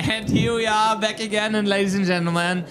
[0.00, 2.64] And here we are back again, and ladies and gentlemen,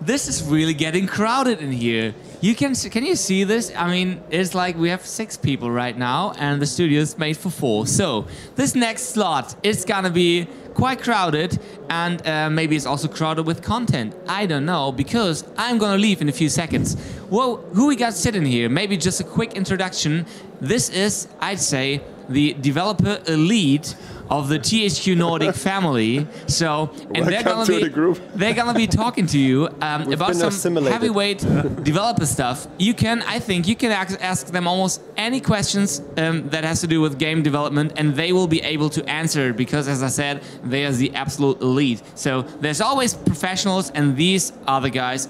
[0.00, 2.14] this is really getting crowded in here.
[2.40, 3.72] You can can you see this?
[3.74, 7.36] I mean, it's like we have six people right now, and the studio is made
[7.36, 7.88] for four.
[7.88, 11.58] So this next slot is gonna be quite crowded,
[11.90, 14.14] and uh, maybe it's also crowded with content.
[14.28, 16.96] I don't know because I'm gonna leave in a few seconds.
[17.28, 18.68] Well, who we got sitting here?
[18.68, 20.26] Maybe just a quick introduction.
[20.60, 23.96] This is, I'd say, the developer elite
[24.30, 26.26] of the THQ Nordic family.
[26.46, 28.20] So, and they're gonna to be the group.
[28.34, 30.92] they're gonna be talking to you um, about some assimilated.
[30.92, 31.38] heavyweight
[31.84, 32.66] developer stuff.
[32.78, 36.80] You can, I think, you can ask, ask them almost any questions um, that has
[36.80, 40.08] to do with game development, and they will be able to answer because, as I
[40.08, 42.02] said, they are the absolute elite.
[42.14, 45.28] So there's always professionals, and these are the guys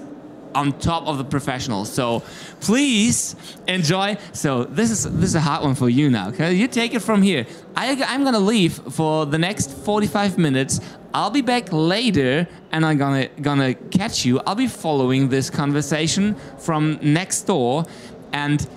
[0.55, 1.91] on top of the professionals.
[1.91, 2.23] So
[2.61, 3.35] please
[3.67, 4.17] enjoy.
[4.33, 6.29] So this is this is a hard one for you now.
[6.29, 7.45] Okay, you take it from here.
[7.75, 10.79] I, I'm gonna leave for the next 45 minutes.
[11.13, 14.39] I'll be back later, and I'm gonna gonna catch you.
[14.45, 17.85] I'll be following this conversation from next door,
[18.31, 18.67] and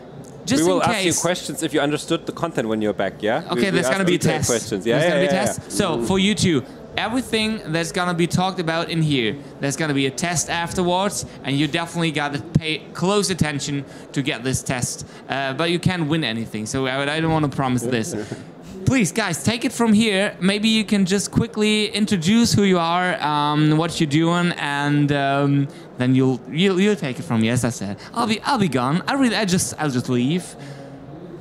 [0.44, 3.22] just we will ask you questions if you understood the content when you're back.
[3.22, 3.42] Yeah.
[3.50, 4.48] Okay, We- there's ask gonna be a test.
[4.48, 4.86] Questions.
[4.86, 5.60] Yeah, there's yeah, gonna be a yeah, test.
[5.64, 5.68] yeah.
[5.68, 6.64] So for you two,
[6.96, 11.56] everything that's gonna be talked about in here, there's gonna be a test afterwards, and
[11.56, 15.06] you definitely gotta pay close attention to get this test.
[15.28, 18.14] Uh, but you can't win anything, so I, I don't want to promise this.
[18.86, 20.36] Please, guys, take it from here.
[20.40, 25.68] Maybe you can just quickly introduce who you are, um, what you're doing, and um,
[25.98, 27.44] then you'll, you'll you'll take it from.
[27.44, 29.02] As I said, I'll be I'll be gone.
[29.06, 30.56] I really I just I'll just leave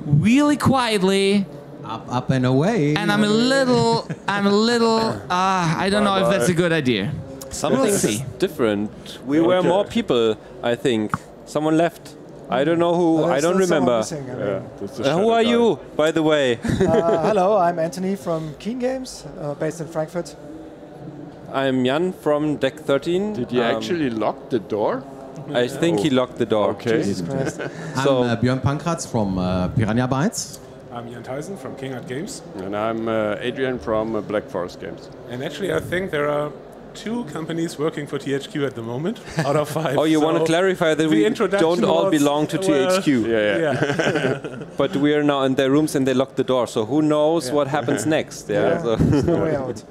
[0.06, 1.46] really quietly
[1.84, 2.94] Up, up and away.
[2.94, 6.72] and I'm a little, I'm a little, uh, I don't know if that's a good
[6.72, 7.12] idea.
[7.50, 8.24] Something We'll see.
[8.38, 8.90] different.
[9.26, 11.12] We were more people, I think.
[11.44, 12.14] Someone left.
[12.48, 13.22] I don't know who.
[13.24, 13.98] Oh, I don't remember.
[13.98, 14.46] missing, I mean.
[14.46, 15.50] Yeah, Uh, who are guy.
[15.50, 16.58] you, by the way?
[16.62, 20.36] Uh, hello, I'm Anthony from Keen Games, uh, based in Frankfurt.
[21.52, 23.34] I'm Jan from Deck 13.
[23.34, 25.02] Did you Um, actually lock the door?
[25.52, 26.70] I think he locked the door.
[26.70, 26.98] Okay.
[27.02, 27.60] Jesus Christ.
[27.96, 30.58] I'm so- uh, Björn Pankratz from uh, Piranha Bytes.
[30.92, 32.42] I'm Jan Theysen from King Art Games.
[32.56, 35.08] And I'm uh, Adrian from uh, Black Forest Games.
[35.30, 36.52] And actually, I think there are
[36.92, 39.96] two companies working for THQ at the moment out of five.
[39.96, 43.84] Oh, you want to clarify that we don't all belong to well, THQ, Yeah, yeah.
[44.60, 44.64] Yeah.
[44.76, 46.66] but we are now in their rooms and they locked the door.
[46.66, 47.54] So who knows Yeah.
[47.54, 48.50] what happens next?
[48.50, 48.60] Yeah.
[48.62, 49.82] Yeah, So, there's no way out.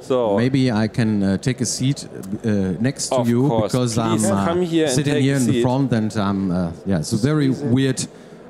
[0.00, 2.08] so Maybe I can uh, take a seat
[2.44, 2.48] uh,
[2.80, 3.70] next to you course.
[3.72, 5.62] because Please I'm uh, come here sitting here in the seat.
[5.62, 7.02] front and I'm uh, yeah.
[7.02, 8.04] So very weird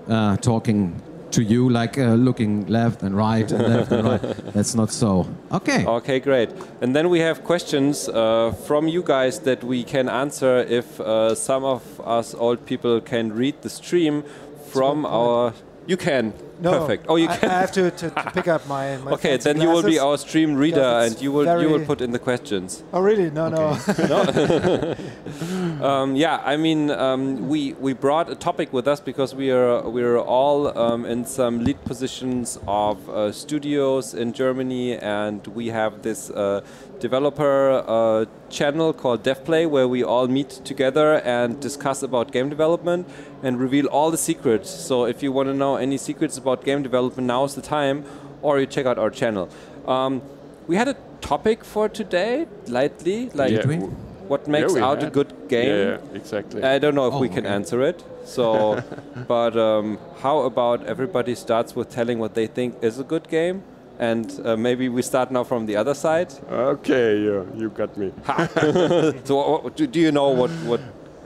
[0.09, 0.95] uh, talking
[1.33, 4.21] to you, like uh, looking left and right and left and right.
[4.55, 5.27] That's not so.
[5.53, 5.85] Okay.
[5.87, 6.51] Okay, great.
[6.81, 11.35] And then we have questions uh, from you guys that we can answer if uh,
[11.35, 14.25] some of us old people can read the stream
[14.73, 15.53] from our.
[15.87, 16.33] You can.
[16.61, 17.07] No, Perfect.
[17.09, 17.51] Oh, you I, can.
[17.51, 18.97] I have to, to, to pick up my.
[19.05, 22.01] my okay, then you will be our stream reader, and you will you will put
[22.01, 22.83] in the questions.
[22.93, 23.31] Oh, really?
[23.31, 23.77] No, no.
[25.79, 29.89] Um, yeah, I mean, um, we we brought a topic with us because we are
[29.89, 35.69] we are all um, in some lead positions of uh, studios in Germany, and we
[35.69, 36.63] have this uh,
[37.01, 43.09] developer uh, channel called DevPlay where we all meet together and discuss about game development
[43.43, 44.69] and reveal all the secrets.
[44.71, 48.05] So if you want to know any secrets about game development, now is the time,
[48.43, 49.49] or you check out our channel.
[49.87, 50.23] Um,
[50.67, 53.81] we had a topic for today, lightly, like Yeah.
[54.29, 55.69] what makes we out a good game.
[55.69, 56.63] Yeah, yeah, exactly.
[56.63, 57.55] I don't know if Oh, we can okay.
[57.55, 58.05] answer it.
[58.25, 58.83] So,
[59.27, 63.63] but um, how about everybody starts with telling what they think is a good game,
[63.99, 66.33] and uh, maybe we start now from the other side.
[66.51, 68.13] okay, yeah, you got me.
[69.25, 70.81] So, what, what- do, do you know what what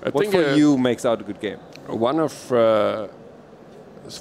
[0.04, 1.58] I what think for uh, you makes out a good game?
[1.88, 3.08] one of uh,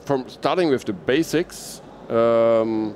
[0.06, 1.82] from starting with the basics.
[2.10, 2.96] Um,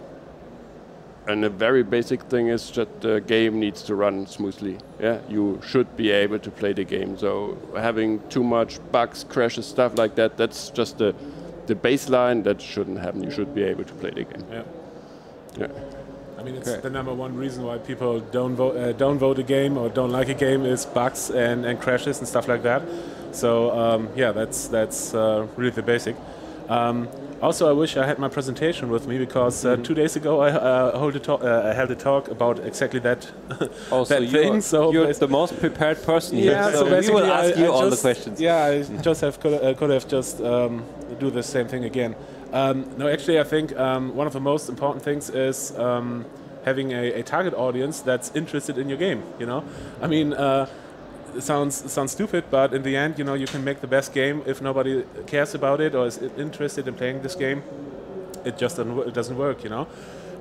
[1.28, 4.78] and a very basic thing is that the game needs to run smoothly.
[5.00, 7.18] Yeah, you should be able to play the game.
[7.18, 11.16] So having too much bugs, crashes, stuff like that—that's just the
[11.66, 12.44] the baseline.
[12.44, 13.24] That shouldn't happen.
[13.24, 14.46] You should be able to play the game.
[14.52, 14.64] Yeah.
[15.58, 15.68] Yeah.
[16.38, 16.82] I mean, it's Okay.
[16.82, 20.12] the number one reason why people don't vote, uh, don't vote a game or don't
[20.12, 22.82] like a game is bugs and, and crashes and stuff like that.
[23.32, 26.16] So um, yeah, that's that's uh, really the basic.
[26.70, 27.08] Um,
[27.42, 30.52] also, I wish I had my presentation with me because uh, two days ago I
[30.52, 33.32] uh, hold a talk, uh, I held a talk about exactly that.
[33.92, 36.74] Oh, so that you're, thing, so you're the most prepared person yeah, here.
[36.74, 38.42] so, we basically will ask I, you I all just, the questions.
[38.42, 40.84] Yeah, I just have could, uh, could have just um,
[41.20, 42.16] do the same thing again.
[42.52, 46.26] Um, no, actually, I think um, one of the most important things is um,
[46.64, 49.24] having a, a target audience that's interested in your game.
[49.40, 49.64] You know,
[50.02, 50.34] I mean.
[51.40, 54.42] Sounds sounds stupid, but in the end, you know, you can make the best game
[54.46, 57.62] if nobody cares about it or is interested in playing this game.
[58.46, 59.88] It just doesn't, it doesn't work, you know.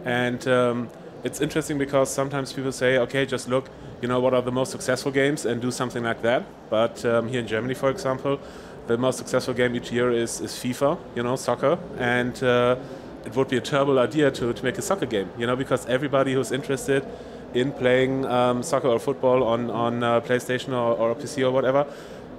[0.05, 0.88] And um,
[1.25, 3.70] it's interesting because sometimes people say, okay, just look,
[4.02, 6.44] you know, what are the most successful games and do something like that.
[6.70, 8.38] But um, here in Germany, for example,
[8.87, 12.76] the most successful game each year is, is FIFA, you know, soccer, and uh,
[13.25, 15.87] it would be a terrible idea to, to make a soccer game, you know, because
[15.87, 17.06] everybody who's interested
[17.55, 21.87] in playing um, soccer or football on, on uh, PlayStation or, or PC or whatever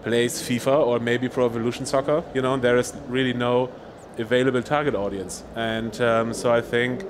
[0.04, 3.72] plays FIFA or maybe Pro Evolution Soccer, you know, there is really no
[4.20, 5.44] available target audience.
[5.56, 7.02] And um, so I think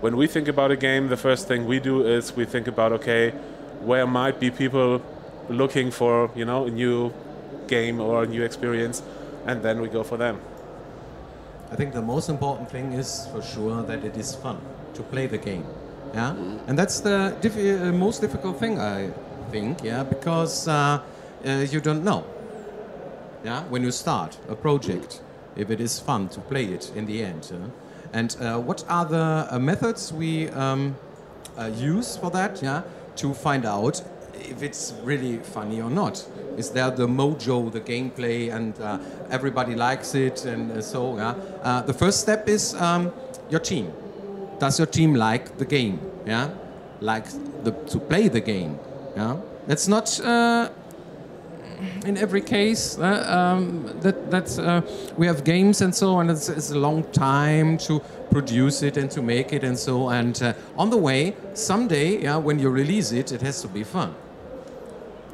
[0.00, 2.92] when we think about a game, the first thing we do is we think about,
[2.92, 3.30] okay,
[3.80, 5.02] where might be people
[5.48, 7.12] looking for, you know, a new
[7.66, 9.02] game or a new experience,
[9.46, 10.40] and then we go for them.
[11.72, 14.60] I think the most important thing is for sure that it is fun
[14.94, 15.66] to play the game.
[16.14, 16.36] Yeah,
[16.68, 19.10] and that's the uh, most difficult thing I
[19.50, 19.82] think.
[19.82, 21.00] Yeah, because uh,
[21.44, 22.24] uh, you don't know.
[23.44, 25.20] Yeah, when you start a project,
[25.56, 27.52] if it is fun to play it in the end.
[28.12, 30.94] And uh, what are the uh, methods we um,
[31.58, 32.62] uh, use for that?
[32.62, 32.82] Yeah,
[33.16, 34.00] to find out
[34.34, 36.24] if it's really funny or not.
[36.56, 38.74] Is there the mojo, the gameplay, and
[39.30, 41.82] everybody likes it, and so yeah.
[41.86, 43.12] The first step is um,
[43.50, 43.92] your team.
[44.64, 45.98] Does your team like the game?
[46.26, 46.48] Yeah,
[47.00, 47.26] like
[47.64, 48.78] the, to play the game.
[49.16, 49.36] Yeah,
[49.68, 50.70] that's not uh,
[52.06, 53.04] in every case uh,
[53.38, 54.80] um, that that uh,
[55.18, 56.30] we have games and so on.
[56.30, 58.00] It's, it's a long time to
[58.30, 60.08] produce it and to make it and so.
[60.08, 63.84] And uh, on the way, someday, yeah, when you release it, it has to be
[63.84, 64.14] fun,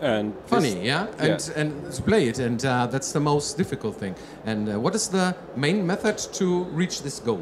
[0.01, 2.39] And funny, this- yeah, and and to play it.
[2.41, 4.15] And uh, that's the most difficult thing.
[4.45, 7.41] And uh, what is the main method to reach this goal?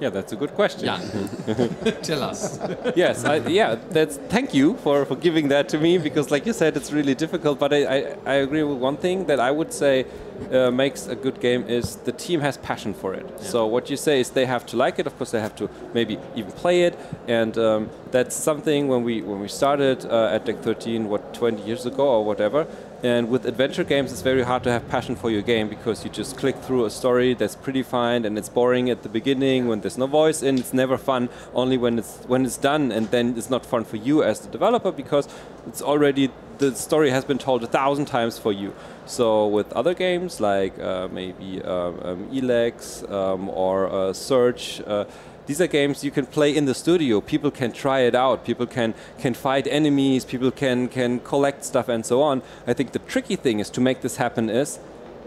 [0.00, 0.84] Yeah, that's a good question.
[0.84, 0.98] Yeah,
[2.02, 2.58] tell us.
[2.96, 3.76] yes, I, yeah.
[3.90, 7.14] That's thank you for, for giving that to me because, like you said, it's really
[7.14, 7.58] difficult.
[7.58, 10.06] But I, I, I agree with one thing that I would say
[10.50, 13.40] uh, makes a good game is the team has passion for it.
[13.40, 15.06] So what you say is they have to like it.
[15.06, 16.98] Of course, they have to maybe even play it,
[17.28, 21.62] and um, that's something when we when we started uh, at Deck 13, what 20
[21.62, 22.66] years ago or whatever.
[23.04, 26.10] And with adventure games, it's very hard to have passion for your game because you
[26.10, 29.82] just click through a story that's pretty fine and it's boring at the beginning when
[29.82, 30.56] there's no voice in.
[30.56, 31.28] It's never fun.
[31.52, 34.48] Only when it's when it's done, and then it's not fun for you as the
[34.48, 35.28] developer because
[35.66, 38.72] it's already the story has been told a thousand times for you.
[39.04, 44.80] So with other games like uh, maybe um, um, Elex um, or uh, Surge.
[44.86, 45.04] Uh,
[45.46, 47.20] these are games you can play in the studio.
[47.20, 48.44] People can try it out.
[48.44, 50.24] People can can fight enemies.
[50.24, 52.42] People can can collect stuff and so on.
[52.66, 54.78] I think the tricky thing is to make this happen is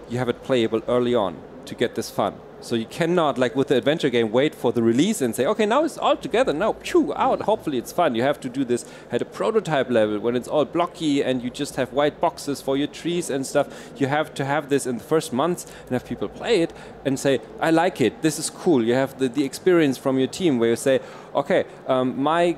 [0.10, 1.36] you have it playable early on
[1.66, 2.34] to get this fun.
[2.60, 5.66] So you cannot, like with the adventure game, wait for the release and say, okay,
[5.66, 6.54] now it's all together.
[6.54, 7.42] Now, phew, out.
[7.42, 8.16] Hopefully it's fun.
[8.16, 11.50] You have to do this at a prototype level when it's all blocky and you
[11.50, 13.92] just have white boxes for your trees and stuff.
[13.98, 16.74] You have to have this in the first months and have people play it
[17.06, 18.22] and say, I like it.
[18.22, 18.84] This is cool.
[18.84, 21.00] You have the, the experience from your team where you say,
[21.36, 22.58] okay, um, my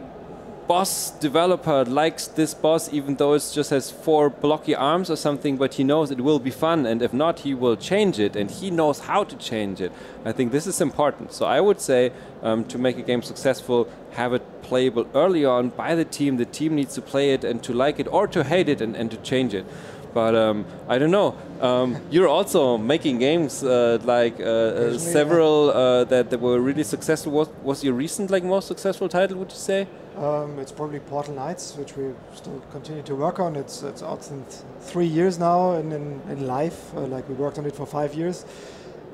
[0.69, 5.57] boss developer likes this boss even though it just has four blocky arms or something
[5.57, 8.51] but he knows it will be fun and if not he will change it and
[8.51, 9.91] he knows how to change it
[10.25, 12.11] i think this is important so i would say
[12.43, 16.45] um, to make a game successful have it playable early on by the team the
[16.45, 19.09] team needs to play it and to like it or to hate it and, and
[19.09, 19.65] to change it
[20.13, 21.37] but um, I don't know.
[21.61, 26.83] Um, you're also making games uh, like uh, uh, several uh, that, that were really
[26.83, 27.31] successful.
[27.31, 29.37] What was your recent like most successful title?
[29.37, 29.87] Would you say?
[30.19, 33.55] Um, it's probably Portal Knights, which we still continue to work on.
[33.55, 36.93] It's it's out since three years now in, in, in life.
[36.93, 38.45] Uh, like we worked on it for five years.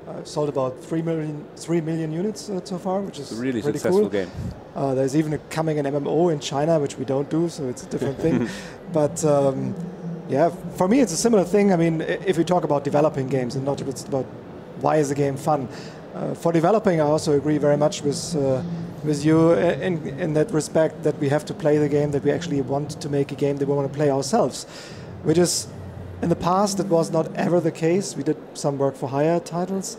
[0.07, 3.41] Uh, sold about three million three million units uh, so far, which is It's a
[3.41, 4.09] really pretty successful cool.
[4.09, 4.31] game.
[4.75, 7.83] Uh, there's even a, coming an MMO in China, which we don't do, so it's
[7.83, 8.49] a different thing.
[8.93, 9.75] But um,
[10.27, 11.71] yeah, for me, it's a similar thing.
[11.71, 14.25] I mean, if we talk about developing games and not just about
[14.81, 15.67] why is a game fun,
[16.15, 18.63] uh, for developing, I also agree very much with uh,
[19.05, 22.31] with you in in that respect that we have to play the game that we
[22.31, 24.65] actually want to make a game that we want to play ourselves,
[25.23, 25.67] which is.
[26.21, 28.15] In the past, it was not ever the case.
[28.15, 29.97] We did some work for higher titles,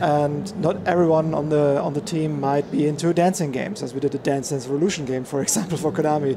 [0.00, 4.00] and not everyone on the on the team might be into dancing games, as we
[4.00, 6.36] did a Dance Dance Revolution game, for example, for Konami,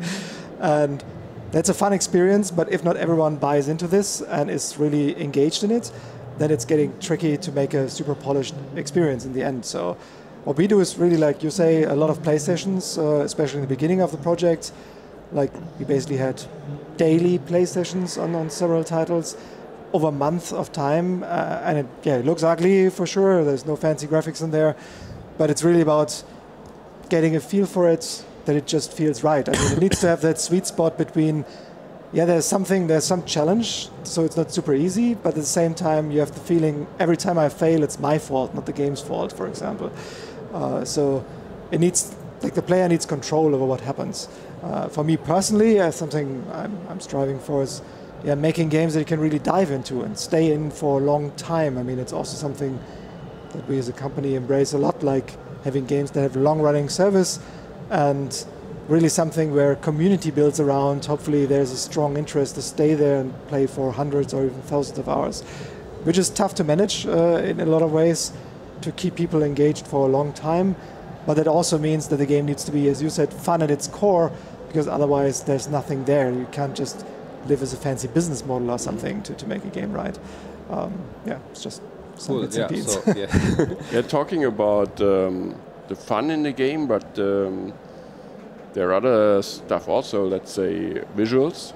[0.60, 1.04] and
[1.52, 2.52] that's a fun experience.
[2.52, 5.92] But if not everyone buys into this and is really engaged in it,
[6.38, 9.66] then it's getting tricky to make a super polished experience in the end.
[9.66, 9.98] So,
[10.46, 13.58] what we do is really like you say, a lot of play sessions, uh, especially
[13.58, 14.72] in the beginning of the project.
[15.32, 16.42] Like we basically had
[16.98, 19.36] daily play sessions on, on several titles
[19.92, 23.44] over a month of time, uh, and it, yeah, it looks ugly for sure.
[23.44, 24.75] There's no fancy graphics in there,
[25.38, 26.24] but it's really about
[27.10, 29.48] getting a feel for it that it just feels right.
[29.50, 31.44] I mean, it needs to have that sweet spot between,
[32.14, 35.74] yeah, there's something, there's some challenge, so it's not super easy, but at the same
[35.74, 39.02] time, you have the feeling every time I fail, it's my fault, not the game's
[39.02, 39.92] fault, for example.
[40.56, 41.26] Uh, so
[41.72, 44.30] it needs like the player needs control over what happens.
[44.64, 47.82] Uh, for me personally, uh, something I'm, I'm striving for is
[48.24, 51.32] yeah, making games that you can really dive into and stay in for a long
[51.32, 51.78] time.
[51.78, 52.80] I mean, it's also something
[53.52, 55.34] that we as a company embrace a lot, like
[55.64, 57.40] having games that have long-running service
[57.90, 58.46] and
[58.88, 61.04] really something where community builds around.
[61.06, 65.00] Hopefully, there's a strong interest to stay there and play for hundreds or even thousands
[65.00, 65.42] of hours,
[66.04, 68.32] which is tough to manage uh, in a lot of ways
[68.86, 70.75] to keep people engaged for a long time.
[71.27, 73.72] But that also means that the game needs to be, as you said, fun at
[73.72, 74.32] its core,
[74.68, 76.32] because otherwise there's nothing there.
[76.32, 77.06] You can't just
[77.48, 80.18] live as a fancy business model or something to, to make a game right.
[80.70, 80.94] Um,
[81.25, 81.82] yeah, it's just
[82.15, 82.94] some Cool, bits yeah, and beans.
[82.94, 83.75] so, yeah.
[83.92, 85.56] Yeah, talking about um,
[85.88, 87.74] the fun in the game, but um,
[88.74, 90.27] there are other stuff also.
[90.27, 91.74] Let's say visuals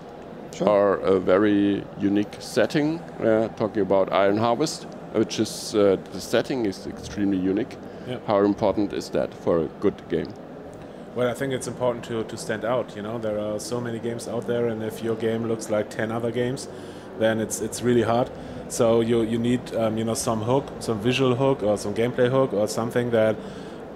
[0.53, 0.67] Sure.
[0.69, 2.99] are a very unique setting.
[3.19, 7.77] Uh, talking about Iron Harvest, which is uh, the setting is extremely unique.
[8.07, 8.19] Yeah.
[8.27, 10.27] How important is that for a good game?
[11.15, 12.95] Well, I think it's important to, to stand out.
[12.95, 15.89] You know, there are so many games out there, and if your game looks like
[15.89, 16.67] ten other games,
[17.19, 18.29] then it's it's really hard.
[18.69, 22.29] So you you need um, you know some hook, some visual hook, or some gameplay
[22.29, 23.35] hook, or something that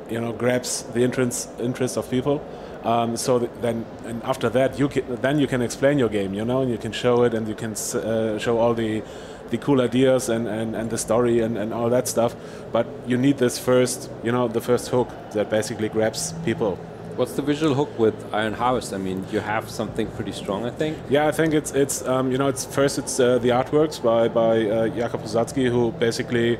[0.09, 2.41] you know grabs the interest interest of people.
[2.83, 6.33] Um, so th- then and after that you can, then you can explain your game.
[6.33, 9.03] You know, and you can show it, and you can s- uh, show all the
[9.49, 12.35] the cool ideas and, and, and the story and, and all that stuff.
[12.71, 16.77] But you need this first, you know, the first hook that basically grabs people.
[17.15, 18.91] What's the visual hook with Iron Harvest?
[18.91, 20.97] I mean, you have something pretty strong, I think.
[21.09, 24.29] Yeah, I think it's it's um, you know it's first it's uh, the artworks by
[24.29, 26.57] by uh, Jakub Różalski who basically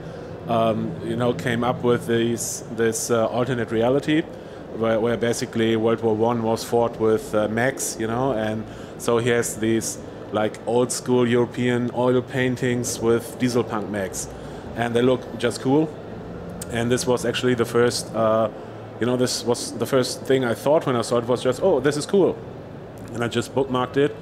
[0.48, 4.22] um, you know came up with these this uh, alternate reality
[4.78, 8.64] where, where basically World War One was fought with uh, mechs, you know, and
[8.98, 9.98] so he has these
[10.34, 14.28] like old school European oil paintings with diesel punk mechs,
[14.76, 15.88] and they look just cool.
[16.72, 18.14] And this was actually the first.
[18.14, 18.50] Uh,
[19.00, 21.62] you know, this was the first thing I thought when I saw it was just,
[21.62, 22.38] oh, this is cool
[23.14, 24.16] and I just bookmarked it.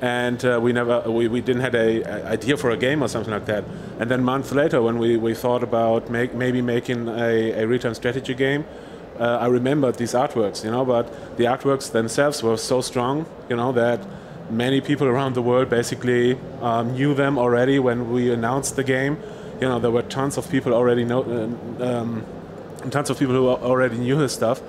[0.00, 3.08] And uh, we never, we, we didn't had a, a idea for a game or
[3.08, 3.64] something like that.
[4.00, 7.94] And then months later, when we, we thought about make, maybe making a, a real-time
[7.94, 8.64] strategy game,
[9.20, 10.84] uh, I remembered these artworks, you know.
[10.84, 14.04] But the artworks themselves were so strong, you know, that
[14.52, 19.18] many people around the world basically um, knew them already when we announced the game.
[19.60, 22.26] You know, there were tons of people already know, uh, um,
[22.90, 24.60] tons of people who already knew his stuff.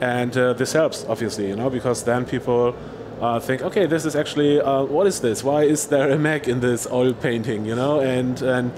[0.00, 2.76] And uh, this helps obviously you know because then people
[3.20, 5.42] uh, think okay this is actually uh, what is this?
[5.42, 7.66] Why is there a mech in this oil painting?
[7.66, 8.72] You know and and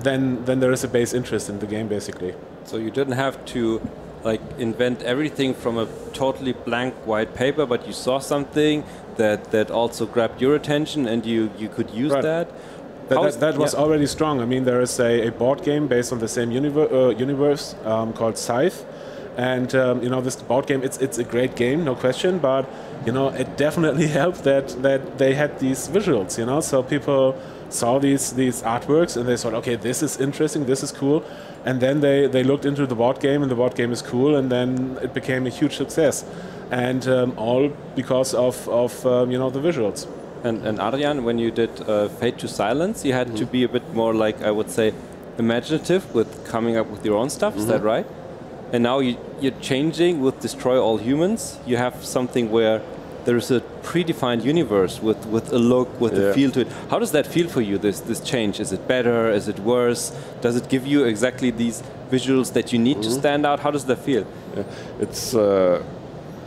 [0.00, 2.34] then then there is a base interest in the game basically.
[2.64, 3.80] So you didn't have to
[4.24, 8.82] like invent everything from a totally blank white paper, but you saw something
[9.16, 12.22] that that also grabbed your attention, and you you could use Right.
[12.22, 12.48] that.
[13.08, 13.80] that, that, that was yeah.
[13.82, 16.90] already strong i mean there is a, a board game based on the same univer-
[16.90, 18.78] uh, universe um, called scythe
[19.36, 22.64] and um, you know this board game it's it's a great game no question but
[23.06, 27.34] you know it definitely helped that that they had these visuals you know so people
[27.68, 31.22] saw these these artworks and they thought okay this is interesting this is cool
[31.64, 34.36] and then they they looked into the board game and the board game is cool
[34.36, 36.24] and then it became a huge success
[36.70, 40.06] and um, all because of of um, you know the visuals
[40.44, 43.68] And, and Adrian, when you did uh, Fade to Silence, you had to be a
[43.68, 44.92] bit more like I would say
[45.38, 47.56] imaginative with coming up with your own stuff.
[47.56, 48.06] Is that right?
[48.72, 51.60] And now you, you're changing with Destroy All Humans.
[51.66, 52.82] You have something where
[53.24, 56.68] there is a predefined universe with, with a look, with a feel to it.
[56.90, 57.78] How does that feel for you?
[57.78, 58.60] This this change?
[58.60, 59.30] Is it better?
[59.30, 60.12] Is it worse?
[60.40, 63.60] Does it give you exactly these visuals that you need to stand out?
[63.60, 64.26] How does that feel?
[64.56, 64.64] Yeah.
[65.00, 65.82] It's uh,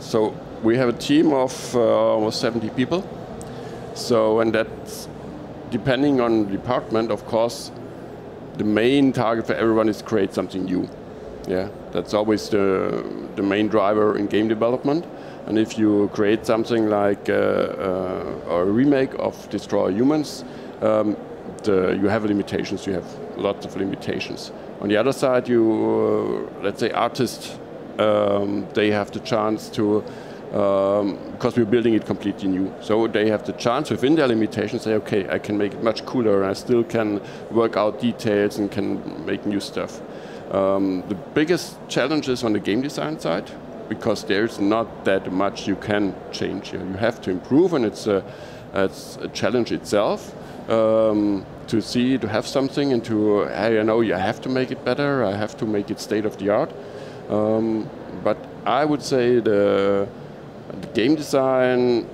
[0.00, 3.02] so we have a team of uh, almost 70 people.
[3.94, 5.08] So and that's
[5.70, 7.70] depending on the department, of course,
[8.56, 10.88] the main target for everyone is create something new.
[11.48, 13.04] Yeah, that's always the
[13.36, 15.04] the main driver in game development.
[15.48, 20.44] And if you create something like uh, uh, a remake of Destroy Humans,
[20.82, 21.16] um,
[21.62, 22.86] the, you have limitations.
[22.86, 24.52] You have lots of limitations.
[24.82, 27.58] On the other side, you uh, let's say artists,
[27.98, 30.04] um, they have the chance to
[30.52, 32.70] um, because we're building it completely new.
[32.82, 36.04] So they have the chance within their limitations say, okay, I can make it much
[36.04, 40.02] cooler, and I still can work out details and can make new stuff.
[40.50, 43.50] Um, the biggest challenge is on the game design side
[43.88, 46.72] because there's not that much you can change.
[46.72, 48.22] You you have to improve, and it's a,
[48.74, 50.34] it's a challenge itself
[50.70, 54.70] um, to see to have something and to hey, you know you have to make
[54.70, 55.24] it better.
[55.24, 56.72] I have to make it state of the art.
[57.28, 57.88] Um,
[58.24, 60.08] but I would say the,
[60.80, 62.06] the game design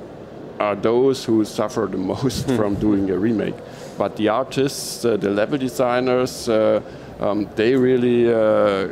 [0.61, 3.57] are those who suffer the most from doing a remake.
[3.99, 6.81] But the artists, uh, the level designers, uh,
[7.21, 8.89] um, they really uh,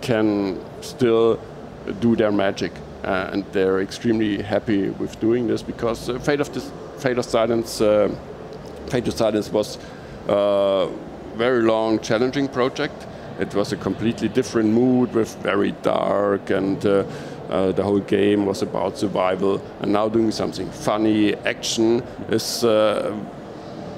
[0.00, 1.38] can still
[2.00, 2.72] do their magic.
[3.04, 7.22] Uh, and they're extremely happy with doing this because uh, Fate of this, Fade to
[7.22, 8.08] Silence, uh,
[8.88, 9.78] Fade to Silence was
[10.26, 10.88] a
[11.36, 13.06] very long, challenging project.
[13.38, 17.04] It was a completely different mood with very dark and uh,
[17.50, 19.60] uh, the whole game was about survival.
[19.80, 23.14] And now doing something funny, action is uh,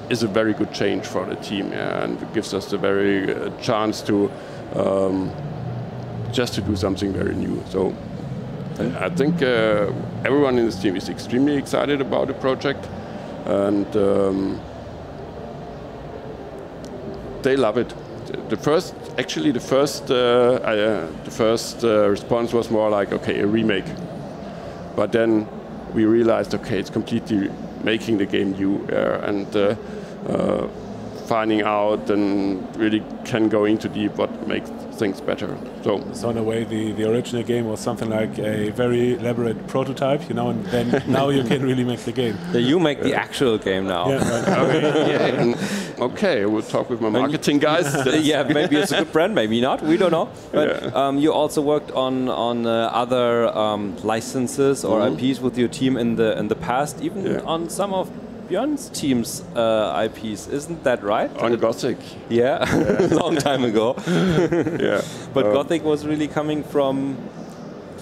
[0.09, 3.49] is a very good change for the team, yeah, and gives us a very uh,
[3.61, 4.31] chance to
[4.75, 5.31] um,
[6.31, 7.63] just to do something very new.
[7.69, 7.93] So
[8.79, 9.91] I think uh,
[10.23, 12.87] everyone in this team is extremely excited about the project,
[13.45, 14.61] and um,
[17.41, 17.93] they love it.
[18.49, 23.39] The first, actually, the first, uh, uh, the first uh, response was more like, okay,
[23.39, 23.85] a remake.
[24.95, 25.47] But then
[25.93, 27.49] we realized, okay, it's completely
[27.83, 29.75] making the game new uh, and uh,
[30.27, 30.67] uh,
[31.27, 35.57] finding out and really can go into deep what makes things better.
[35.83, 39.67] So, so in a way, the, the original game was something like a very elaborate
[39.67, 42.37] prototype, you know, and then now you can really make the game.
[42.51, 44.09] Yeah, you make the actual game now.
[44.09, 45.55] Yeah, right.
[45.99, 47.87] okay, okay, we'll talk with my marketing guys.
[48.25, 49.81] yeah, maybe it's a good brand, maybe not.
[49.81, 50.29] We don't know.
[50.51, 51.07] But Yeah.
[51.07, 55.97] um, you also worked on on uh, other um, licenses or IPs with your team
[55.97, 57.53] in the in the past, even Yeah.
[57.53, 58.09] on some of
[58.49, 60.47] Björn's team's uh, IPs.
[60.47, 61.29] Isn't that right?
[61.37, 61.97] on Gothic.
[62.29, 62.63] Yeah,
[63.11, 63.95] long time ago.
[64.87, 65.01] Yeah.
[65.33, 67.17] But Um, Gothic was really coming from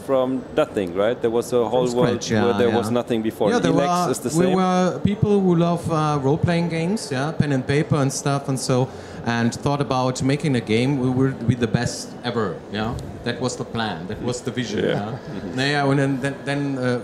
[0.06, 1.20] from nothing, right?
[1.20, 2.78] There was a whole From world scratch, yeah, where there yeah.
[2.78, 3.50] was nothing before.
[3.50, 7.52] Yeah, there were, is the we were people who love uh, role-playing games, yeah, pen
[7.52, 8.88] and paper and stuff, and so,
[9.26, 12.94] and thought about making a game we would be the best ever, yeah.
[13.24, 14.06] That was the plan.
[14.08, 14.86] That was the vision.
[14.86, 15.18] Yeah.
[15.56, 17.02] Yeah, yeah and then then, then uh,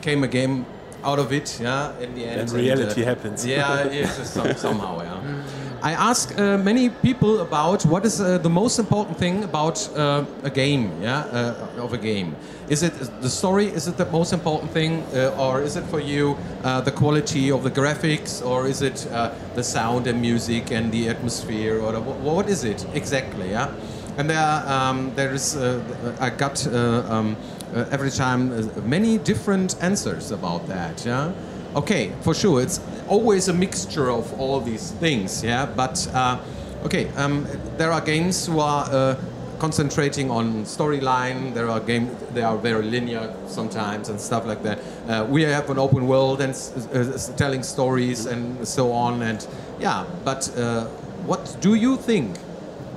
[0.00, 0.64] came a game
[1.08, 1.98] out of it, yeah.
[2.04, 3.44] In the end, and, reality happens.
[3.44, 5.42] Yeah, it's some, somehow, yeah.
[5.80, 10.24] I ask uh, many people about what is uh, the most important thing about uh,
[10.42, 12.34] a game, yeah, uh, of a game.
[12.68, 13.66] Is it the story?
[13.66, 17.50] Is it the most important thing, uh, or is it for you uh, the quality
[17.52, 21.92] of the graphics, or is it uh, the sound and music and the atmosphere, or
[22.00, 23.50] what is it exactly?
[23.50, 23.70] Yeah,
[24.18, 25.56] and there, um, there is.
[25.56, 25.80] Uh,
[26.20, 27.36] I got uh, um,
[27.74, 31.06] uh, every time uh, many different answers about that.
[31.06, 31.32] Yeah.
[31.76, 35.66] Okay, for sure, it's always a mixture of all these things, yeah.
[35.66, 36.38] But uh,
[36.84, 39.16] okay, um, there are games who are uh,
[39.60, 41.54] concentrating on storyline.
[41.54, 44.78] There are games they are very linear sometimes and stuff like that.
[45.06, 46.54] Uh, we have an open world and
[46.92, 49.22] uh, telling stories and so on.
[49.22, 49.46] And
[49.78, 50.86] yeah, but uh,
[51.26, 52.36] what do you think?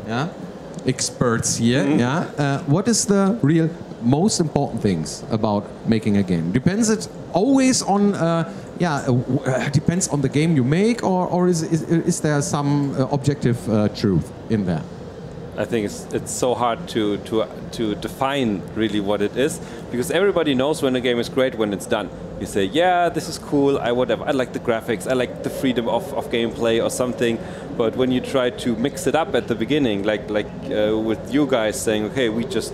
[0.08, 0.30] Yeah,
[0.86, 1.86] experts here.
[1.88, 3.70] Yeah, uh, what is the real
[4.02, 6.52] most important things about making a game?
[6.52, 8.16] Depends it always on?
[8.16, 12.20] Uh, yeah, uh, uh, depends on the game you make, or, or is, is, is
[12.22, 14.82] there some uh, objective uh, truth in there?
[15.58, 19.60] I think it's it's so hard to to to define really what it is
[19.92, 22.10] because everybody knows when a game is great when it's done.
[22.40, 23.78] You say, yeah, this is cool.
[23.78, 24.24] I whatever.
[24.26, 25.10] I like the graphics.
[25.10, 27.38] I like the freedom of, of gameplay or something.
[27.78, 31.34] But when you try to mix it up at the beginning, like like uh, with
[31.34, 32.74] you guys saying, okay, we just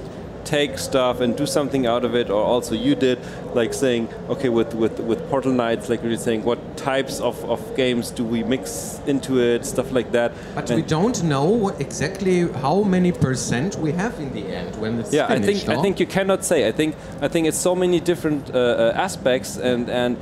[0.56, 3.20] take stuff and do something out of it or also you did
[3.60, 7.60] like saying okay with with, with portal knights like were saying what types of, of
[7.76, 11.76] games do we mix into it stuff like that But And- we don't know what
[11.88, 15.44] exactly how many percent we have in the end when it's yeah, finished.
[15.44, 16.60] I think I think you cannot say.
[16.70, 16.92] I think
[17.26, 20.14] I think it's so many different uh, uh, aspects, and and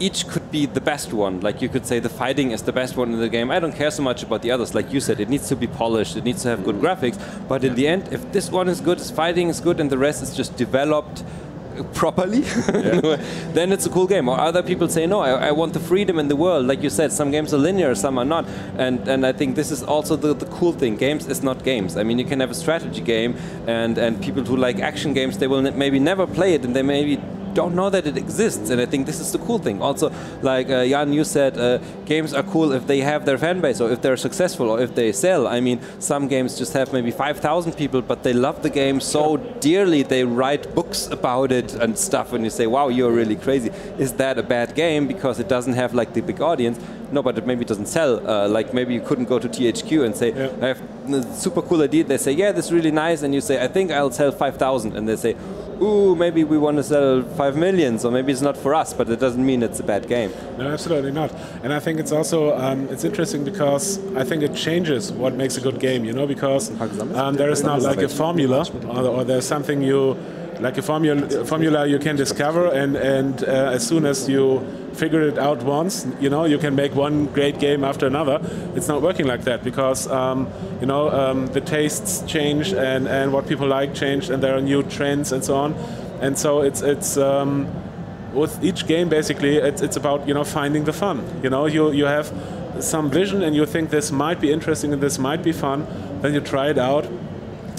[0.00, 1.40] each could be the best one.
[1.40, 3.50] Like you could say the fighting is the best one in the game.
[3.50, 4.74] I don't care so much about the others.
[4.74, 6.16] Like you said, it needs to be polished.
[6.16, 7.18] It needs to have good graphics.
[7.48, 10.22] But in the end, if this one is good, fighting is good, and the rest
[10.22, 11.22] is just developed
[11.92, 12.40] properly,
[13.52, 14.28] then it's a cool game.
[14.28, 16.66] Or other people say, no, I, I want the freedom in the world.
[16.66, 18.46] Like you said, some games are linear, some are not.
[18.78, 20.96] And and I think this is also the, the cool thing.
[20.96, 21.96] Games is not games.
[21.96, 25.38] I mean, you can have a strategy game, and, and people who like action games,
[25.38, 27.20] they will maybe never play it, and they maybe
[27.54, 28.70] don't know that it exists.
[28.70, 29.80] And I think this is the cool thing.
[29.80, 30.12] Also,
[30.42, 33.80] like uh, Jan, you said, uh, games are cool if they have their fan base,
[33.80, 35.46] or if they're successful, or if they sell.
[35.46, 39.36] I mean, some games just have maybe 5,000 people, but they love the game so
[39.60, 42.32] dearly they write books about it and stuff.
[42.32, 43.70] And you say, wow, you're really crazy.
[43.98, 46.78] Is that a bad game because it doesn't have like the big audience?
[47.12, 48.28] No, but it maybe doesn't sell.
[48.28, 50.50] Uh, like maybe you couldn't go to THQ and say, Yeah.
[50.62, 50.80] I have
[51.12, 52.04] a super cool idea.
[52.04, 53.22] They say, yeah, this is really nice.
[53.22, 54.96] And you say, I think I'll sell 5,000.
[54.96, 55.36] And they say,
[55.82, 57.98] ooh, maybe we want to sell 5 million.
[57.98, 60.32] So maybe it's not for us, but it doesn't mean it's a bad game.
[60.58, 61.32] No, absolutely not.
[61.62, 65.56] And I think it's also um, it's interesting because I think it changes what makes
[65.56, 66.04] a good game.
[66.04, 66.70] You know, because
[67.14, 70.16] um, there is not like a formula, or, or there's something you
[70.64, 74.60] like a formula, formula you can discover, and and uh, as soon as you
[74.94, 78.40] figure it out once, you know, you can make one great game after another.
[78.74, 80.48] It's not working like that because um,
[80.80, 84.62] you know um, the tastes change and and what people like change, and there are
[84.62, 85.74] new trends and so on,
[86.20, 87.16] and so it's it's.
[87.16, 87.68] Um,
[88.34, 91.22] with each game, basically, it's, it's about you know finding the fun.
[91.44, 92.32] You know, you you have
[92.80, 95.86] some vision and you think this might be interesting and this might be fun,
[96.22, 97.04] then you try it out,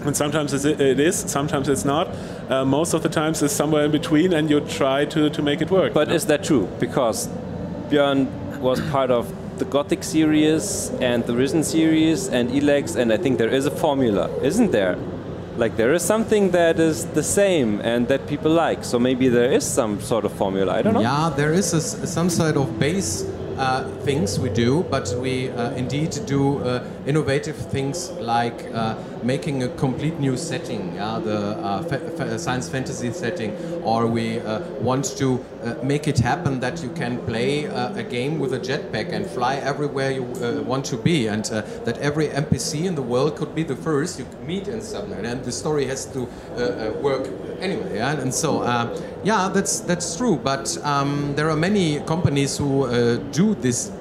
[0.06, 2.08] and sometimes it is, sometimes it's not.
[2.50, 5.62] Uh, most of the times it's somewhere in between, and you try to, to make
[5.62, 5.94] it work.
[5.94, 6.68] But is that true?
[6.80, 7.28] Because
[7.90, 8.28] Björn
[8.60, 13.38] was part of the Gothic series and the Risen series and Elex, and I think
[13.38, 14.98] there is a formula, isn't there?
[15.58, 18.84] Like there is something that is the same and that people like.
[18.84, 20.74] So maybe there is some sort of formula.
[20.74, 21.00] I don't know.
[21.00, 23.24] Yeah, there is a, some sort of base
[23.58, 29.64] uh, things we do, but we uh, indeed do uh, innovative things like uh, making
[29.64, 33.52] a complete new setting, yeah, the uh, fa uh, science fantasy setting,
[33.84, 38.04] or we uh, want to uh, make it happen that you can play uh, a
[38.04, 40.24] game with a jetpack and fly everywhere you
[40.64, 41.46] want to be, and
[41.86, 45.44] that every NPC in the world could be the first you meet in somewhere, and
[45.44, 46.28] the story has to
[47.02, 47.28] work
[47.60, 47.96] anyway.
[47.96, 48.22] Yeah?
[48.22, 48.64] And so,
[49.24, 50.38] yeah, that's that's true.
[50.38, 52.88] But um, there are many companies who
[53.32, 53.92] do this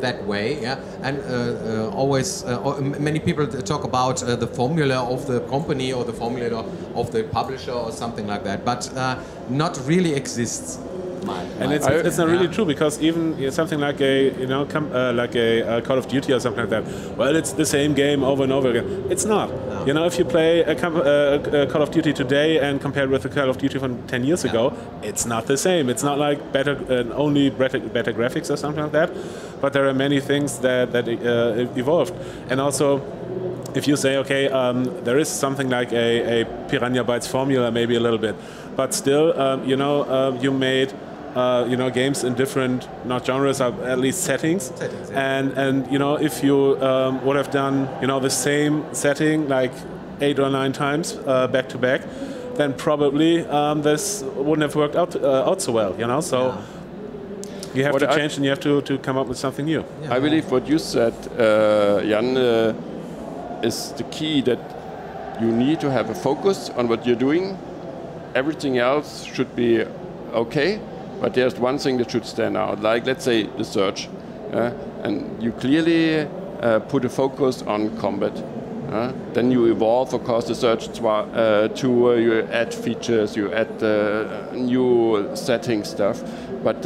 [0.00, 0.60] that way.
[0.60, 5.92] Yeah, and uh, uh, always uh, many people talk about the formula of the company
[5.92, 8.90] or the formula of the publisher or something like that, but
[9.48, 10.78] not really exists.
[11.26, 14.32] My, and it's, it's, it's not really true because even you know, something like a
[14.38, 17.16] you know uh, like a, a, Call of Duty or something like that.
[17.16, 19.06] Well, it's the same game over and over again.
[19.10, 19.48] It's not.
[19.50, 19.84] No.
[19.86, 23.10] You know, if you play a, uh, a, Call of Duty today and compare it
[23.10, 25.90] with the Call of Duty from 10 years ago, it's not the same.
[25.90, 29.10] It's not like better uh, only better, better graphics or something like that.
[29.60, 32.14] But there are many things that that uh, evolved,
[32.50, 33.02] and also
[33.74, 37.94] if you say, okay, um, there is something like a, a, Piranha Bytes formula, maybe
[37.94, 38.34] a little bit,
[38.74, 40.94] but still, um, you know, uh, you made
[41.36, 45.36] uh, you know games in different not genres or at least settings, settings yeah.
[45.36, 49.46] and and you know if you um, would have done you know the same setting
[49.46, 49.72] like
[50.22, 52.00] eight or nine times uh, back to back
[52.54, 56.38] then probably um, this wouldn't have worked out uh, out so well you know so
[56.38, 57.74] yeah.
[57.74, 59.66] you have what to change I and you have to, to come up with something
[59.66, 60.14] new yeah.
[60.14, 64.58] I believe what you said uh, Jan uh, is the key that
[65.38, 67.58] you need to have a focus on what you're doing
[68.34, 69.84] everything else should be
[70.32, 70.80] okay
[71.20, 74.08] but there's one thing that should stand out, like let's say the Surge.
[74.52, 76.20] Uh, and you clearly
[76.60, 78.36] uh, put a focus on combat.
[78.90, 83.52] Uh, then you evolve, of course, the Surge uh, to uh, you add features, you
[83.52, 86.22] add uh, new setting stuff,
[86.62, 86.84] but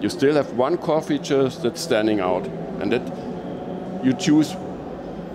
[0.00, 2.46] you still have one core feature that's standing out,
[2.80, 4.52] and that you choose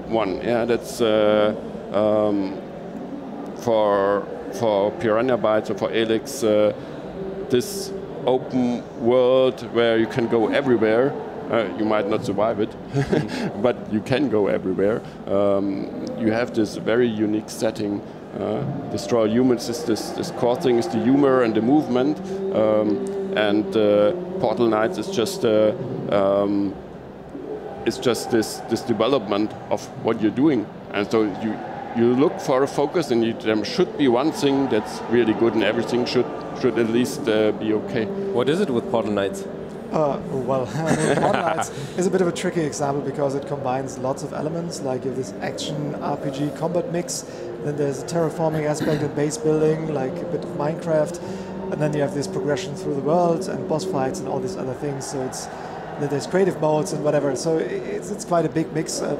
[0.07, 0.41] one.
[0.41, 2.61] Yeah, that's um,
[3.55, 6.43] for for Piranha Bytes or for Elex
[7.51, 7.93] this
[8.25, 11.13] open world where you can go everywhere.
[11.51, 12.73] Uh, you might not survive it,
[13.61, 15.01] but you can go everywhere.
[15.27, 18.01] Um, you have this very unique setting.
[18.39, 22.17] Uh, Destroy Humans is this, this core thing is the humor and the movement,
[22.55, 23.05] um,
[23.37, 25.73] and uh, Portal Knights is just uh,
[26.09, 26.73] um,
[27.85, 31.59] it's just this this development of what you're doing, and so you
[31.97, 35.53] you look for a focus, and you, there should be one thing that's really good,
[35.53, 36.25] and everything should
[36.61, 38.05] should at least uh, be okay.
[38.05, 39.43] What is it with Portal Knights?
[39.91, 40.65] Uh, well,
[41.21, 44.81] Portal Knights is a bit of a tricky example because it combines lots of elements,
[44.81, 47.23] like you have this action RPG combat mix,
[47.63, 51.21] then there's a terraforming aspect and base building, like a bit of Minecraft,
[51.71, 54.55] and then you have this progression through the world and boss fights and all these
[54.55, 55.09] other things.
[55.09, 55.47] So it's
[55.99, 57.35] there's creative modes and whatever.
[57.35, 59.01] So it's, it's quite a big mix.
[59.01, 59.17] Um,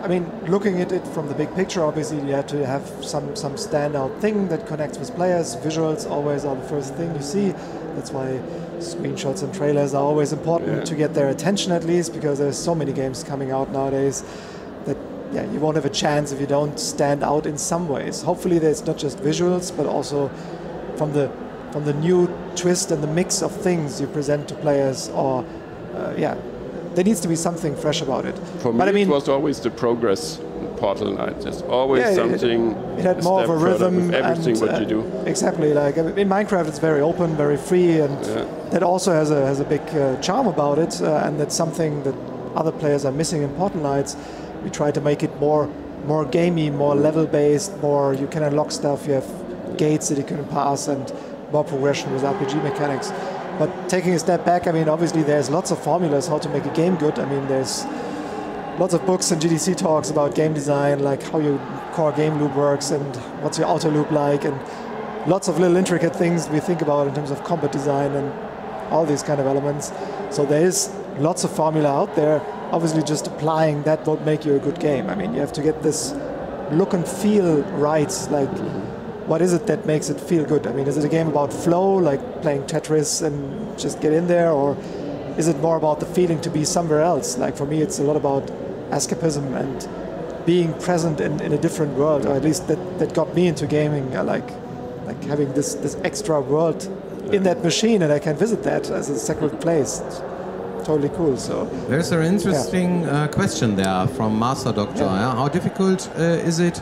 [0.00, 3.34] I mean, looking at it from the big picture, obviously you have to have some
[3.34, 5.56] some standout thing that connects with players.
[5.56, 7.50] Visuals always are the first thing you see.
[7.96, 8.40] That's why
[8.78, 10.84] screenshots and trailers are always important yeah.
[10.84, 14.22] to get their attention at least, because there's so many games coming out nowadays
[14.84, 14.96] that
[15.32, 18.22] yeah you won't have a chance if you don't stand out in some ways.
[18.22, 20.30] Hopefully, there's not just visuals, but also
[20.96, 21.28] from the
[21.72, 25.44] from the new twist and the mix of things you present to players, or
[25.96, 26.36] uh, yeah
[26.98, 28.36] there needs to be something fresh about it.
[28.58, 30.40] For me, but, I mean, it was always the progress
[30.78, 31.40] Portal Knight.
[31.42, 32.72] There's always yeah, something.
[32.72, 34.12] It, it had more of a rhythm.
[34.12, 35.00] everything and, what uh, you do.
[35.24, 35.72] Exactly.
[35.72, 38.44] Like in Minecraft, it's very open, very free, and yeah.
[38.70, 41.00] that also has a has a big uh, charm about it.
[41.00, 42.16] Uh, and that's something that
[42.56, 44.16] other players are missing in Portal Knights.
[44.64, 45.70] We try to make it more
[46.04, 49.06] more gamey, more level based, more you can unlock stuff.
[49.06, 49.30] You have
[49.76, 51.12] gates that you can pass, and
[51.52, 53.12] more progression with RPG mechanics.
[53.58, 56.64] But taking a step back, I mean, obviously there's lots of formulas how to make
[56.64, 57.18] a game good.
[57.18, 57.84] I mean, there's
[58.78, 61.58] lots of books and GDC talks about game design, like how your
[61.92, 64.56] core game loop works and what's your outer loop like, and
[65.26, 68.32] lots of little intricate things we think about in terms of combat design and
[68.92, 69.92] all these kind of elements.
[70.30, 72.40] So there is lots of formula out there.
[72.70, 75.10] Obviously, just applying that won't make you a good game.
[75.10, 76.12] I mean, you have to get this
[76.70, 78.12] look and feel right.
[78.30, 78.50] Like,
[79.28, 80.66] what is it that makes it feel good?
[80.66, 84.26] I mean, is it a game about flow, like playing Tetris and just get in
[84.26, 84.76] there, or
[85.36, 87.36] is it more about the feeling to be somewhere else?
[87.36, 88.46] Like for me, it's a lot about
[88.90, 93.34] escapism and being present in, in a different world, or at least that, that got
[93.34, 94.16] me into gaming.
[94.16, 94.50] I like
[95.04, 96.84] like having this this extra world
[97.32, 100.00] in that machine, and I can visit that as a sacred place.
[100.06, 100.20] It's
[100.86, 101.36] totally cool.
[101.36, 105.04] So There's an interesting uh, question there from Master Doctor.
[105.04, 105.20] Yeah.
[105.20, 105.34] yeah?
[105.34, 106.80] How difficult uh, is it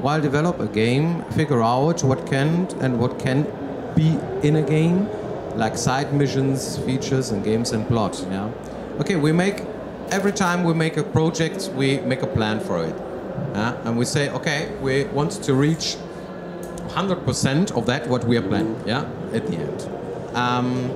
[0.00, 3.46] while develop a game, figure out what can and what can
[3.94, 5.08] be in a game,
[5.56, 8.24] like side missions, features, and games and plot.
[8.30, 8.50] Yeah.
[9.00, 9.62] Okay, we make
[10.10, 12.94] every time we make a project, we make a plan for it,
[13.54, 13.80] yeah?
[13.84, 15.96] and we say, okay, we want to reach
[16.88, 18.80] 100% of that what we are planning.
[18.86, 19.88] Yeah, at the end.
[20.34, 20.90] Um,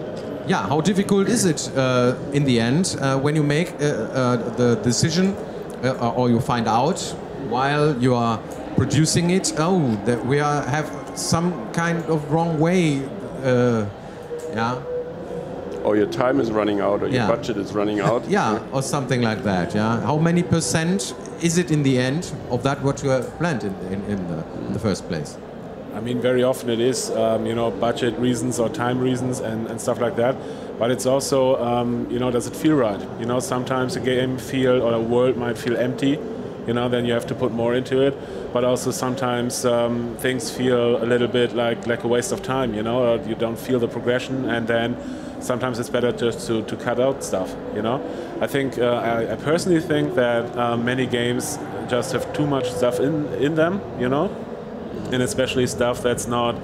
[0.47, 4.37] yeah, how difficult is it uh, in the end uh, when you make uh, uh,
[4.57, 5.37] the decision
[5.85, 7.01] uh, or you find out
[7.49, 8.41] while you are
[8.83, 9.53] producing it?
[9.59, 13.01] Oh, that we are, have some kind of wrong way.
[13.45, 13.87] Uh,
[14.55, 14.83] yeah,
[15.85, 18.23] Or your time is running out, or your budget is running out.
[18.29, 19.75] yeah, or something like that.
[19.75, 23.63] Yeah, how many percent is it in the end of that what you have planned
[23.65, 25.39] in, in, in, the, in the first place?
[25.95, 29.69] I mean, very often it is, um, you know, budget reasons or time reasons and,
[29.69, 30.35] and stuff like that.
[30.79, 33.01] But it's also, um, you know, does it feel right?
[33.21, 36.19] You know, sometimes a game feel or a world might feel empty.
[36.67, 38.15] You know, then you have to put more into it.
[38.53, 42.75] But also sometimes um, things feel a little bit like like a waste of time.
[42.75, 44.97] You know, you don't feel the progression, and then
[45.41, 47.55] sometimes it's better just to, to cut out stuff.
[47.75, 48.01] You know,
[48.41, 52.71] I think uh, I, I personally think that um, many games just have too much
[52.71, 53.81] stuff in in them.
[53.99, 54.31] You know,
[55.13, 56.55] and especially stuff that's not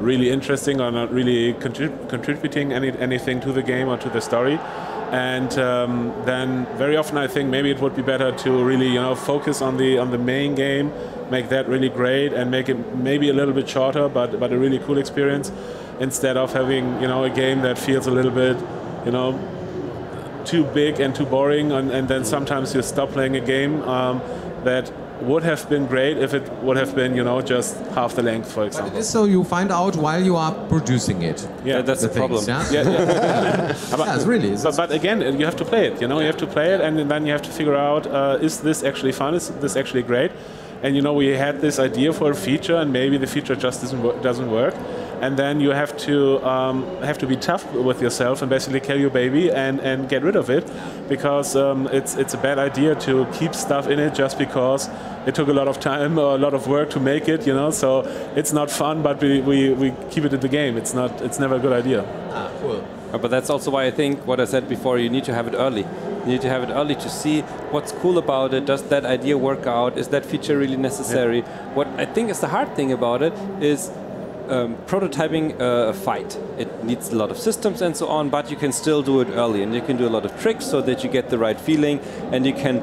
[0.00, 4.20] really interesting or not really contrib- contributing any, anything to the game or to the
[4.20, 4.58] story.
[5.10, 9.00] And um, then very often I think maybe it would be better to really you
[9.00, 10.92] know focus on the on the main game,
[11.30, 14.58] make that really great, and make it maybe a little bit shorter, but but a
[14.58, 15.50] really cool experience,
[15.98, 18.56] instead of having you know a game that feels a little bit
[19.04, 19.36] you know
[20.44, 24.20] too big and too boring, and, and then sometimes you stop playing a game um,
[24.64, 28.22] that would have been great if it would have been, you know, just half the
[28.22, 28.98] length, for It example.
[28.98, 31.46] is so you find out while you are producing it.
[31.64, 32.44] Yeah, that's the, the things, problem.
[32.48, 32.70] yeah?
[32.70, 33.74] yeah, yeah.
[33.98, 34.56] Yeah, it's really.
[34.62, 36.00] But, but again, you have to play it.
[36.00, 38.38] You know, you have to play it, and then you have to figure out: uh,
[38.40, 39.34] is this actually fun?
[39.34, 40.30] Is this actually great?
[40.82, 43.82] And you know, we had this idea for a feature, and maybe the feature just
[43.82, 44.74] doesn't wo- doesn't work.
[45.20, 48.98] And then you have to um, have to be tough with yourself and basically kill
[48.98, 50.64] your baby and, and get rid of it,
[51.08, 54.88] because um, it's it's a bad idea to keep stuff in it just because
[55.26, 57.46] it took a lot of time or a lot of work to make it.
[57.46, 58.00] You know, so
[58.34, 60.78] it's not fun, but we, we, we keep it in the game.
[60.78, 62.04] It's not it's never a good idea.
[62.32, 62.82] Ah, cool.
[63.12, 65.48] Uh, But that's also why I think what I said before, you need to have
[65.48, 65.84] it early.
[66.24, 68.66] You need to have it early to see what's cool about it.
[68.66, 69.98] Does that idea work out?
[69.98, 71.42] Is that feature really necessary?
[71.74, 73.90] What I think is the hard thing about it is
[74.50, 76.38] um, prototyping a fight.
[76.58, 79.28] It needs a lot of systems and so on, but you can still do it
[79.28, 81.60] early and you can do a lot of tricks so that you get the right
[81.60, 82.00] feeling
[82.32, 82.80] and you can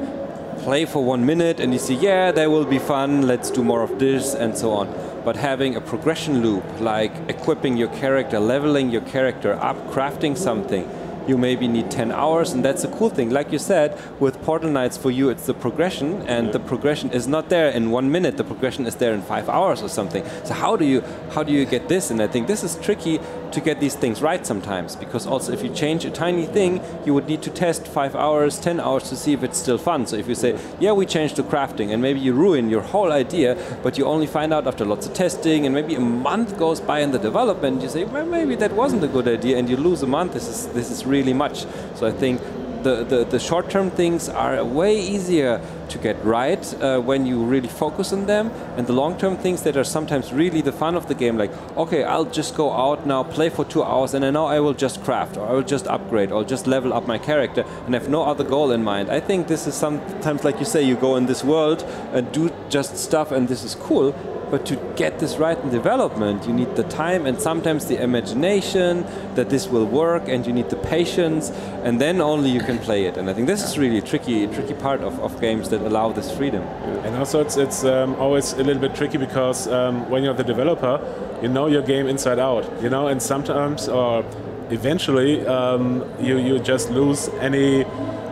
[0.58, 3.82] play for one minute and you see, yeah, that will be fun, let's do more
[3.82, 4.88] of this and so on.
[5.24, 10.88] But having a progression loop, like equipping your character, leveling your character up, crafting something,
[11.28, 13.30] you maybe need 10 hours and that's a cool thing.
[13.30, 17.28] Like you said with portal knights for you it's the progression and the progression is
[17.28, 18.36] not there in one minute.
[18.36, 20.24] The progression is there in five hours or something.
[20.44, 22.10] So how do you how do you get this?
[22.10, 23.20] And i think this is tricky
[23.52, 27.14] to get these things right sometimes because also if you change a tiny thing you
[27.14, 30.06] would need to test five hours 10 hours to see if it's still fun.
[30.06, 33.12] So if you say yeah we changed to crafting and maybe you ruin your whole
[33.12, 36.80] idea but you only find out after lots of testing and maybe a month goes
[36.80, 39.76] by in the development you say well, maybe that wasn't a good idea and you
[39.76, 41.66] lose a month this is this is really much.
[41.96, 42.40] So i think
[42.82, 47.68] the, the, the short-term things are way easier to get right uh, when you really
[47.68, 48.50] focus on them.
[48.76, 52.04] And the long-term things that are sometimes really the fun of the game like okay
[52.04, 55.02] i'll just go out now play for two hours and i know i will just
[55.02, 58.22] craft or i will just upgrade or just level up my character and have no
[58.24, 59.10] other goal in mind.
[59.10, 62.50] I think this is sometimes like you say you go in this world and do
[62.68, 64.14] just stuff and this is cool
[64.50, 69.04] but to get this right in development, you need the time and sometimes the imagination
[69.34, 71.50] that this will work, and you need the patience,
[71.84, 73.16] and then only you can play it.
[73.16, 76.12] And I think this is really a tricky, tricky part of, of games that allow
[76.12, 76.62] this freedom.
[77.04, 80.44] And also, it's, it's um, always a little bit tricky because um, when you're the
[80.44, 81.00] developer,
[81.42, 84.24] you know your game inside out, you know, and sometimes or
[84.70, 87.84] eventually um, you, you just lose any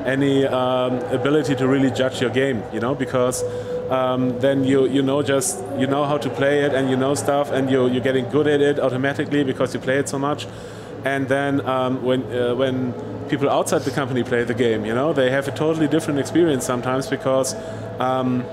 [0.04, 2.62] any um, ability to really judge your game.
[2.72, 3.42] You know, because
[3.90, 7.14] um, then you you know just you know how to play it and you know
[7.14, 10.46] stuff and you you're getting good at it automatically because you play it so much.
[11.04, 12.92] And then um, when uh, when
[13.28, 16.64] people outside the company play the game, you know, they have a totally different experience
[16.64, 17.54] sometimes because.
[17.98, 18.44] Um,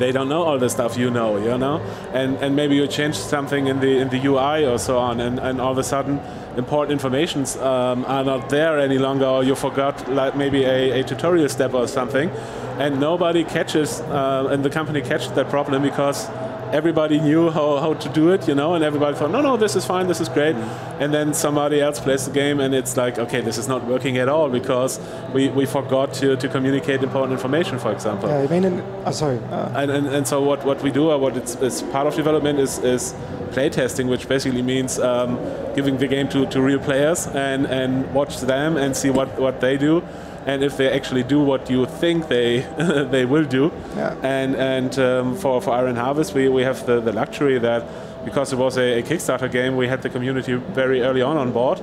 [0.00, 1.76] they don't know all the stuff you know, you know,
[2.14, 5.38] and and maybe you change something in the in the UI or so on, and,
[5.38, 6.18] and all of a sudden
[6.56, 11.04] important informations um, are not there any longer, or you forgot like maybe a, a
[11.04, 12.30] tutorial step or something,
[12.80, 16.28] and nobody catches, uh, and the company catches that problem because
[16.72, 19.76] everybody knew how, how to do it, you know, and everybody thought, no, no, this
[19.76, 20.56] is fine, this is great.
[21.00, 24.18] And then somebody else plays the game and it's like, okay, this is not working
[24.18, 25.00] at all because
[25.34, 28.28] we, we forgot to, to communicate important information, for example.
[28.28, 29.38] Yeah, I mean, in, oh, sorry.
[29.50, 32.14] Uh, And, and, and so what, what we do, or what it's, is part of
[32.14, 33.14] development, is, is
[33.50, 35.38] playtesting, which basically means um,
[35.74, 39.60] giving the game to, to real players and, and watch them and see what, what
[39.60, 40.02] they do.
[40.46, 42.60] And if they actually do what you think they
[43.10, 44.14] they will do, Yeah.
[44.22, 47.82] and and um, for for Iron Harvest, we, we have the, the luxury that
[48.24, 51.52] because it was a, a Kickstarter game, we had the community very early on on
[51.52, 51.80] board,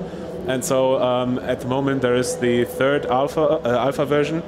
[0.48, 4.42] and so um, at the moment there is the third alpha uh, alpha version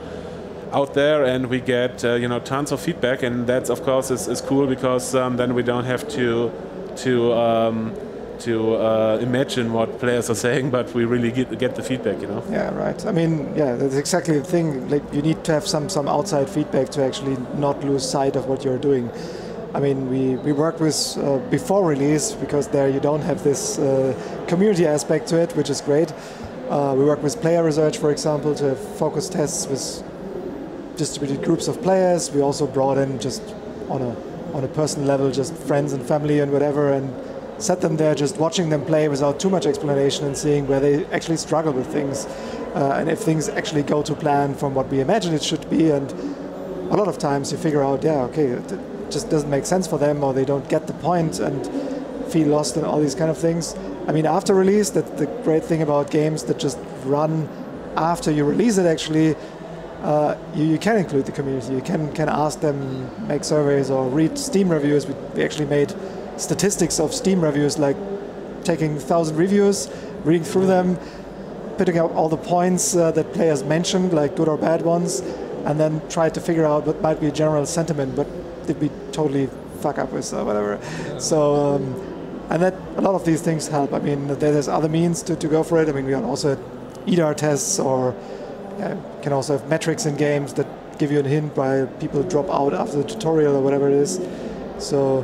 [0.72, 4.10] out there, and we get uh, you know tons of feedback, and that's of course
[4.10, 6.50] is, is cool because um, then we don't have to
[6.96, 7.92] to um,
[8.40, 12.28] to uh, imagine what players are saying, but we really get, get the feedback, you
[12.28, 12.42] know.
[12.50, 13.06] Yeah, right.
[13.06, 14.88] I mean, yeah, that's exactly the thing.
[14.88, 18.46] Like, you need to have some some outside feedback to actually not lose sight of
[18.46, 19.10] what you're doing.
[19.74, 23.78] I mean, we we worked with uh, before release because there you don't have this
[23.78, 24.14] uh,
[24.48, 26.12] community aspect to it, which is great.
[26.70, 30.02] Uh, we work with player research, for example, to have focus tests with
[30.96, 32.30] distributed groups of players.
[32.30, 33.42] We also brought in just
[33.88, 34.16] on a
[34.54, 37.08] on a personal level, just friends and family and whatever, and
[37.60, 41.04] set them there, just watching them play without too much explanation and seeing where they
[41.06, 42.26] actually struggle with things,
[42.74, 45.90] uh, and if things actually go to plan from what we imagine it should be.
[45.90, 46.10] And
[46.90, 49.98] a lot of times you figure out, yeah, okay, it just doesn't make sense for
[49.98, 51.68] them, or they don't get the point and
[52.32, 53.76] feel lost and all these kind of things.
[54.08, 57.48] I mean, after release, that the great thing about games that just run
[57.96, 59.34] after you release it actually
[60.02, 61.74] uh, you, you can include the community.
[61.74, 65.06] You can can ask them, make surveys, or read Steam reviews.
[65.06, 65.94] We, we actually made
[66.40, 67.96] statistics of Steam reviews, like
[68.64, 69.88] taking thousand reviews,
[70.24, 70.98] reading through them,
[71.78, 75.20] putting out all the points uh, that players mentioned, like good or bad ones,
[75.66, 78.16] and then try to figure out what might be a general sentiment.
[78.16, 78.26] But
[78.66, 79.48] did we totally
[79.80, 80.80] fuck up with or whatever?
[81.18, 81.54] So.
[81.54, 82.06] Um,
[82.50, 83.92] and that a lot of these things help.
[83.92, 85.88] I mean, there's other means to, to go for it.
[85.88, 86.58] I mean, we also had
[87.06, 88.12] EDAR tests or
[88.78, 90.66] yeah, can also have metrics in games that
[90.98, 94.20] give you a hint why people drop out after the tutorial or whatever it is.
[94.78, 95.22] So,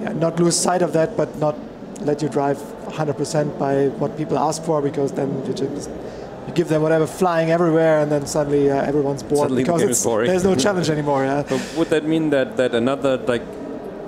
[0.00, 1.56] yeah, not lose sight of that, but not
[2.00, 5.90] let you drive 100% by what people ask for, because then you just
[6.46, 9.90] you give them whatever flying everywhere, and then suddenly uh, everyone's bored Suddenly because game
[9.90, 10.28] is it's, boring.
[10.28, 11.24] there's no challenge anymore.
[11.24, 11.42] Yeah.
[11.48, 13.42] But would that mean that, that another like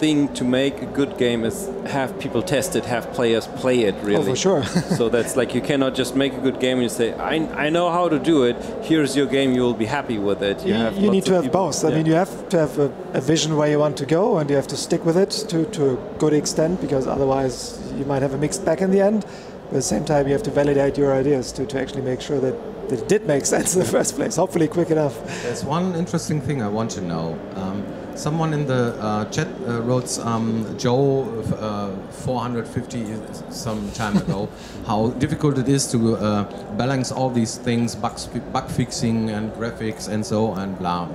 [0.01, 3.95] thing to make a good game is have people test it, have players play it
[4.03, 4.17] really?
[4.17, 4.65] Oh, for sure.
[4.99, 7.35] so that's like you cannot just make a good game and you say, I,
[7.67, 10.65] I know how to do it, here's your game, you will be happy with it.
[10.67, 11.85] You, have you need to have people- both.
[11.85, 14.49] I mean, you have to have a, a vision where you want to go, and
[14.49, 18.23] you have to stick with it to, to a good extent, because otherwise you might
[18.23, 19.21] have a mixed bag in the end.
[19.69, 22.21] But at the same time, you have to validate your ideas to, to actually make
[22.21, 24.37] sure that, that it did make sense in the first place.
[24.37, 25.15] Hopefully, quick enough.
[25.43, 27.39] There's one interesting thing I want to know.
[27.55, 27.85] Um,
[28.21, 31.23] someone in the uh, chat uh, wrote um, Joe
[31.59, 33.17] uh, 450
[33.51, 34.49] some time ago
[34.87, 36.45] how difficult it is to uh,
[36.77, 41.09] balance all these things, bugs, bug fixing and graphics and so and blah.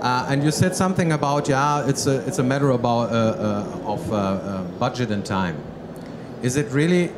[0.00, 4.78] Uh, and you said something about yeah, it's a it's a matter about uh, of
[4.78, 5.56] budget and time.
[6.42, 7.10] Is it really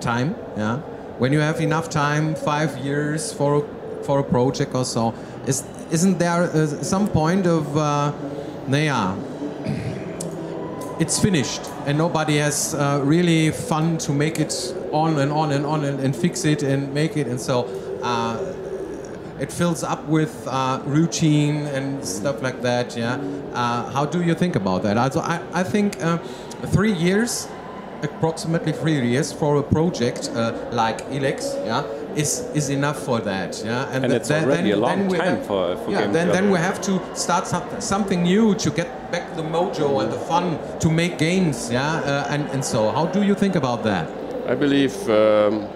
[0.00, 0.34] time?
[0.56, 0.78] Yeah.
[1.18, 3.68] When you have enough time, five years for
[4.02, 5.14] for a project or so,
[5.46, 5.62] is
[5.94, 8.12] isn't there uh, some point of uh,
[8.68, 9.14] yeah,
[10.98, 14.52] it's finished and nobody has uh, really fun to make it
[14.90, 17.56] on and on and on and, and fix it and make it and so.
[18.02, 18.36] Uh,
[19.40, 22.96] it fills up with uh, routine and stuff like that.
[22.96, 23.16] Yeah.
[23.52, 24.96] Uh, how do you think about that?
[24.96, 26.18] Also, I, I think uh,
[26.66, 27.48] three years,
[28.02, 31.82] approximately three years for a project uh, like Elex, yeah,
[32.16, 33.62] is is enough for that.
[33.64, 33.88] Yeah.
[33.92, 36.02] And it's already a long we time have- for- for yeah.
[36.02, 40.00] game Then then we have to start something something new to get back the mojo
[40.02, 41.70] and the fun to make games.
[41.70, 41.82] Yeah.
[42.04, 44.06] Uh, and and so how do you think about that?
[44.48, 45.66] I believe um,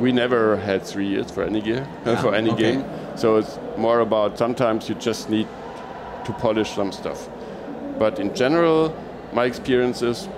[0.00, 2.62] we never had three years for any gear, Yeah, for any okay.
[2.72, 2.84] game.
[3.16, 5.46] So it's more about sometimes you just need
[6.24, 7.28] to polish some stuff.
[7.98, 8.92] But in general,
[9.32, 10.28] my experience is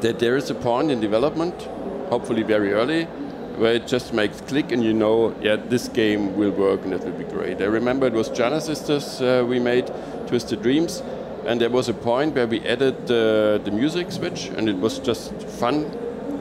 [0.00, 1.54] that there is a point in development,
[2.10, 3.06] hopefully very early,
[3.56, 7.00] where it just makes click and you know, yeah, this game will work and it
[7.04, 7.60] will be great.
[7.60, 9.90] I remember it was Giana Sisters uh, we made,
[10.26, 11.02] Twisted Dreams,
[11.46, 14.98] and there was a point where we added uh, the music switch and it was
[14.98, 15.90] just fun,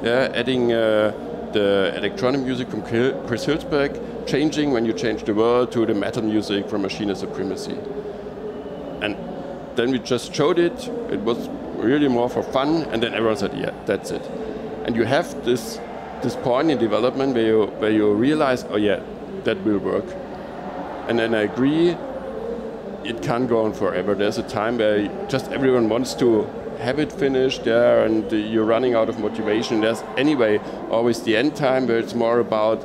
[0.03, 1.11] yeah, adding uh,
[1.53, 6.23] the electronic music from Chris Hülsbeck, changing when you change the world to the metal
[6.23, 7.77] music from Machinae Supremacy.
[9.01, 9.17] And
[9.75, 13.53] then we just showed it, it was really more for fun, and then everyone said,
[13.55, 14.21] yeah, that's it.
[14.85, 15.79] And you have this
[16.23, 19.01] this point in development where you where you realize, oh yeah,
[19.43, 20.05] that will work.
[21.07, 21.97] And then I agree,
[23.03, 24.15] it can't go on forever.
[24.15, 26.47] There's a time where just everyone wants to
[26.79, 29.81] have it finished there, and you're running out of motivation.
[29.81, 30.59] There's anyway
[30.89, 32.83] always the end time where it's more about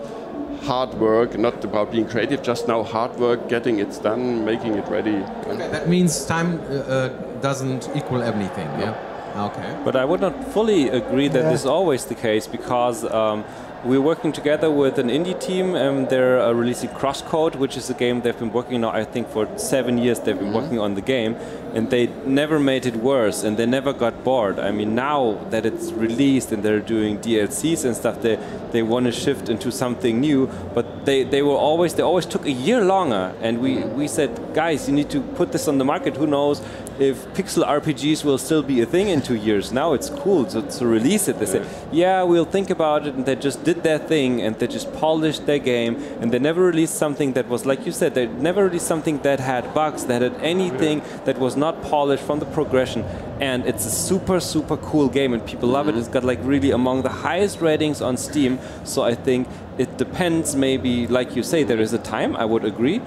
[0.64, 2.42] hard work, not about being creative.
[2.42, 5.16] Just now, hard work, getting it done, making it ready.
[5.46, 7.08] Okay, that means time uh, uh,
[7.40, 8.66] doesn't equal everything.
[8.80, 8.94] Yeah.
[9.38, 9.80] Okay.
[9.84, 11.50] But I would not fully agree that yeah.
[11.50, 13.04] this is always the case because.
[13.04, 13.44] Um,
[13.84, 15.74] we're working together with an indie team.
[15.74, 19.28] and they're uh, releasing Crosscode, which is a game they've been working on, I think,
[19.28, 20.18] for seven years.
[20.20, 20.62] They've been mm -hmm.
[20.62, 21.36] working on the game,
[21.74, 24.58] and they never made it worse, and they never got bored.
[24.58, 25.20] I mean, now
[25.50, 28.38] that it's released and they're doing DLCs and stuff, they
[28.72, 30.48] they want to shift into something new.
[30.74, 34.30] But they, they were always they always took a year longer, and we we said,
[34.54, 36.16] guys, you need to put this on the market.
[36.16, 36.60] Who knows
[36.98, 39.72] if pixel RPGs will still be a thing in two years?
[39.72, 41.38] Now it's cool to, to release it.
[41.38, 44.66] They said, yeah, we'll think about it, and they just did their thing and they
[44.66, 48.26] just polished their game and they never released something that was like you said they
[48.48, 50.96] never released something that had bugs that had anything
[51.26, 53.02] that was not polished from the progression.
[53.48, 55.90] And it's a super super cool game and people love it.
[55.90, 56.00] Mm-hmm.
[56.00, 58.58] it's got like really among the highest ratings on steam.
[58.84, 59.42] So i think
[59.84, 62.98] it depends maybe like you say there is a time i would agree.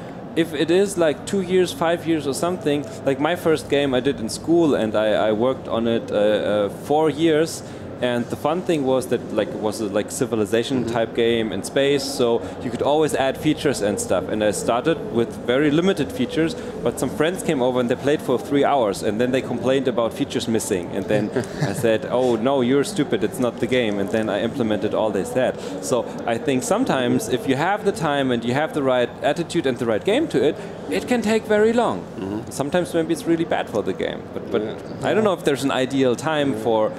[0.44, 4.00] If it is like two years, five years, or something, like my first game I
[4.00, 7.64] did in school, and I, I worked on it uh, uh, four years,
[8.02, 10.94] and the fun thing was that like it was a like civilization mm -hmm.
[10.98, 14.24] type game in space, so you could always add features and stuff.
[14.32, 18.22] And I started with very limited features, but some friends came over and they played
[18.22, 20.86] for three hours, and then they complained about features missing.
[20.96, 21.30] And then
[21.72, 23.24] I said, "Oh no, you're stupid.
[23.24, 25.54] It's not the game." And then I implemented all they said.
[25.82, 29.70] So I think sometimes if you have the time and you have the right attitude
[29.70, 30.56] and the right game to it,
[30.90, 31.98] it can take very long.
[32.00, 32.42] Mm -hmm.
[32.50, 35.10] Sometimes maybe it's really bad for the game, but but yeah.
[35.10, 36.92] I don't know if there's an ideal time for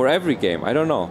[0.00, 0.64] for every game.
[0.64, 1.10] I don't know.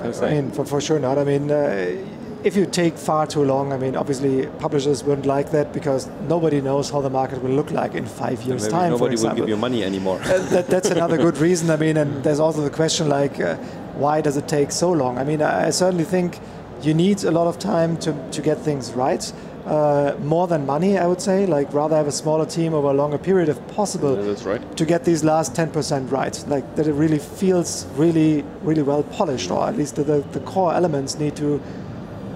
[0.00, 1.18] I mean, for, for sure not.
[1.18, 5.50] I mean, uh, if you take far too long, I mean, obviously publishers wouldn't like
[5.50, 8.90] that because nobody knows how the market will look like in five years' Maybe time.
[8.92, 10.18] Nobody will give you money anymore.
[10.54, 11.68] that, that's another good reason.
[11.68, 13.56] I mean, and there's also the question like, uh,
[14.04, 15.18] why does it take so long?
[15.18, 16.38] I mean, I, I certainly think
[16.80, 19.32] you need a lot of time to, to get things right
[19.68, 21.46] uh, more than money, I would say.
[21.46, 24.16] Like rather have a smaller team over a longer period if possible.
[24.16, 24.76] Yeah, that's right.
[24.76, 29.50] To get these last 10% right, like that it really feels really, really well polished,
[29.50, 31.60] or at least the, the core elements need to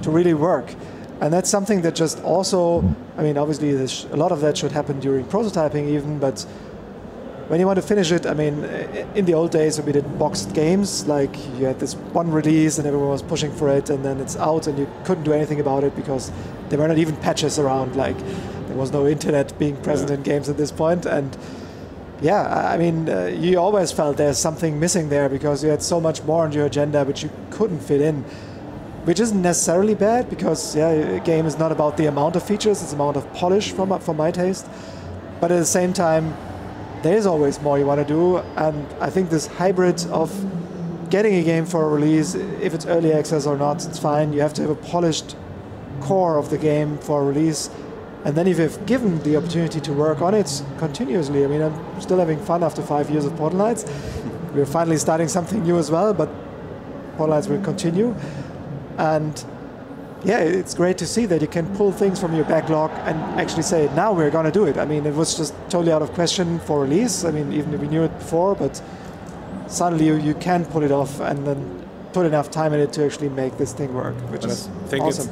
[0.03, 0.74] to really work.
[1.20, 2.83] And that's something that just also,
[3.16, 3.70] I mean, obviously,
[4.11, 6.45] a lot of that should happen during prototyping, even, but
[7.53, 8.64] when you want to finish it, I mean,
[9.14, 12.78] in the old days when we did boxed games, like you had this one release
[12.78, 15.61] and everyone was pushing for it, and then it's out and you couldn't do anything
[15.61, 16.32] about it because
[16.70, 17.94] there were not even patches around.
[17.94, 18.16] Like
[18.68, 20.16] there was no internet being present yeah.
[20.16, 21.05] in games at this point.
[21.05, 21.36] and
[22.22, 26.00] yeah, I mean, uh, you always felt there's something missing there because you had so
[26.00, 28.24] much more on your agenda which you couldn't fit in.
[29.05, 32.80] Which isn't necessarily bad because yeah, a game is not about the amount of features;
[32.80, 34.66] it's the amount of polish my, for my taste.
[35.38, 36.34] But at the same time,
[37.03, 38.38] there is always more you want to do.
[38.57, 40.30] And I think this hybrid of
[41.11, 44.32] getting a game for a release, if it's early access or not, it's fine.
[44.32, 45.36] You have to have a polished
[46.00, 47.70] core of the game for a release.
[48.24, 52.00] And then if you've given the opportunity to work on it continuously, I mean, I'm
[52.00, 53.84] still having fun after five years of Portal Knights.
[54.55, 56.28] We're finally starting something new as well, but
[57.16, 58.14] Portal Knights will continue.
[58.96, 59.44] And
[60.25, 63.62] yeah, it's great to see that you can pull things from your backlog and actually
[63.62, 64.79] say, now we're going to do it.
[64.79, 67.25] I mean, it was just totally out of question for release.
[67.25, 68.81] I mean, even if we knew it before, but
[69.66, 73.05] suddenly you, you can pull it off and then put enough time in it to
[73.05, 75.31] actually make this thing work, which is awesome.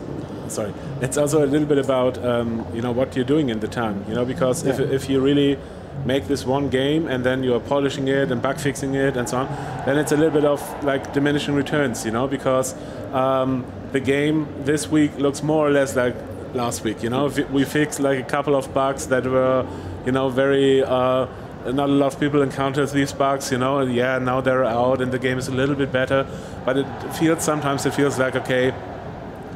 [0.49, 3.69] Sorry, it's also a little bit about um, you know what you're doing in the
[3.69, 4.73] time, you know, because yeah.
[4.73, 5.59] if if you really
[6.05, 9.39] make this one game and then you're polishing it and bug fixing it and so
[9.39, 9.47] on,
[9.85, 12.75] then it's a little bit of like diminishing returns, you know, because
[13.13, 16.15] um, the game this week looks more or less like
[16.55, 17.03] last week.
[17.03, 19.67] You know, we fixed like a couple of bugs that were,
[20.07, 20.83] you know, very.
[20.83, 21.27] Uh,
[21.67, 25.03] not a lot of people encountered these bugs, you know, and yeah, now they're out
[25.03, 26.27] and the game is a little bit better,
[26.65, 26.87] but it
[27.19, 28.73] feels sometimes it feels like okay,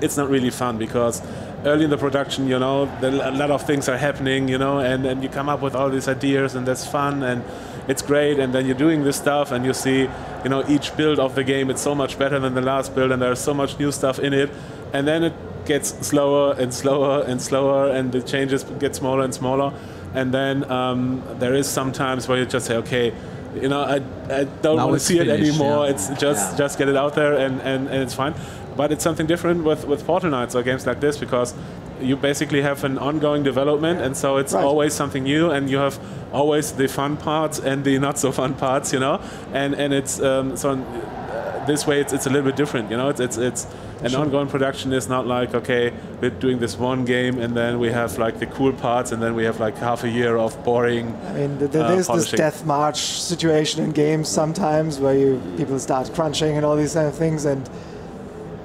[0.02, 1.22] it's not really fun because
[1.64, 5.06] early in the production, you know, a lot of things are happening, you know, and,
[5.06, 7.42] and you come up with all these ideas and that's fun and
[7.88, 10.02] it's great, and then you're doing this stuff, and you see,
[10.42, 13.12] you know, each build of the game, it's so much better than the last build,
[13.12, 14.50] and there's so much new stuff in it,
[14.92, 15.32] and then it
[15.66, 19.72] gets slower and slower and slower, and the changes get smaller and smaller,
[20.14, 23.12] and then um, there is sometimes where you just say, okay,
[23.54, 23.96] you know, I,
[24.30, 25.84] I don't Now want to see it anymore.
[25.84, 25.90] yeah.
[25.92, 26.58] It's just Yeah.
[26.58, 28.34] just get it out there and, and, and it's fine.
[28.76, 31.54] But it's something different with, with Portal Knights or games like this because
[32.00, 34.64] you basically have an ongoing development and so it's Right.
[34.64, 35.98] always something new and you have
[36.32, 39.20] always the fun parts and the not so fun parts, you know.
[39.52, 42.96] And and it's um, so uh, this way it's, it's a little bit different, you
[42.96, 43.08] know.
[43.10, 43.66] It's it's, it's
[44.02, 47.90] an ongoing production is not like okay we're doing this one game and then we
[47.92, 51.06] have like the cool parts and then we have like half a year of boring.
[51.28, 55.40] I mean, th- th- uh, there's this death march situation in games sometimes where you
[55.56, 57.62] people start crunching and all these kind of things, and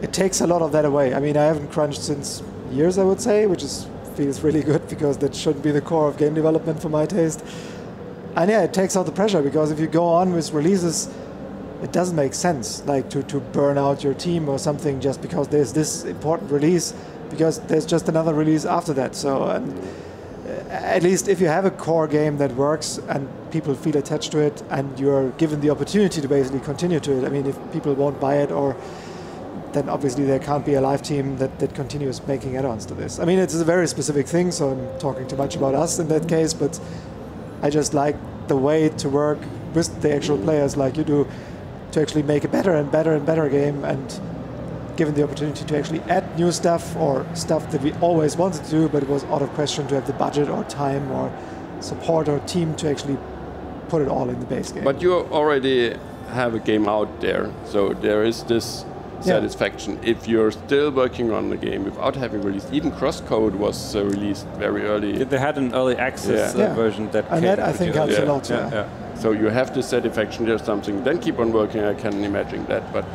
[0.01, 1.13] it takes a lot of that away.
[1.13, 2.41] I mean, I haven't crunched since
[2.71, 6.07] years, I would say, which is feels really good because that shouldn't be the core
[6.07, 7.43] of game development for my taste.
[8.35, 11.09] And yeah, it takes out the pressure because if you go on with releases,
[11.81, 15.47] it doesn't make sense like to, to burn out your team or something just because
[15.47, 16.93] there's this important release
[17.29, 19.15] because there's just another release after that.
[19.15, 19.73] So and
[20.45, 24.31] uh, at least if you have a core game that works and people feel attached
[24.31, 27.57] to it and you're given the opportunity to basically continue to it i mean if
[27.71, 28.75] people won't buy it or
[29.73, 33.19] then obviously there can't be a live team that, that continues making add-ons to this
[33.19, 36.07] i mean it's a very specific thing so i'm talking too much about us in
[36.07, 36.79] that case but
[37.61, 38.15] i just like
[38.47, 39.39] the way to work
[39.73, 41.27] with the actual players like you do
[41.91, 44.19] to actually make a better and better and better game and
[44.99, 48.69] given the opportunity to actually add new stuff or stuff that we always wanted to
[48.69, 51.31] do, but it was out of question to have the budget or time or
[51.79, 53.17] support or team to actually
[53.87, 54.83] put it all in the base game.
[54.83, 55.95] But you already
[56.27, 58.83] have a game out there, so there is this
[59.25, 59.35] Yeah.
[59.35, 59.99] satisfaction.
[60.03, 64.47] If you're still working on the game without having released, even Crosscode was uh, released
[64.57, 65.23] very early.
[65.23, 66.63] They had an early access Yeah.
[66.63, 66.75] uh, Yeah.
[66.75, 68.27] version that and came that I think pretty helps early.
[68.27, 68.49] a lot.
[68.49, 68.73] Yeah, Yeah.
[68.73, 69.19] yeah.
[69.21, 70.45] So you have the satisfaction.
[70.45, 71.03] There's something.
[71.03, 71.83] Then keep on working.
[71.83, 73.05] I can imagine that, but.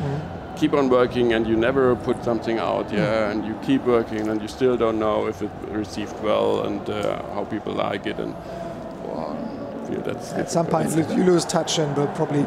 [0.56, 3.28] Keep on working, and you never put something out, yeah.
[3.30, 6.94] And you keep working, and you still don't know if it received well and uh,
[7.34, 8.18] how people like it.
[8.20, 8.34] And
[9.04, 9.36] wow,
[9.82, 10.94] I feel that's At some difficult.
[11.08, 12.46] point, you lose touch and will probably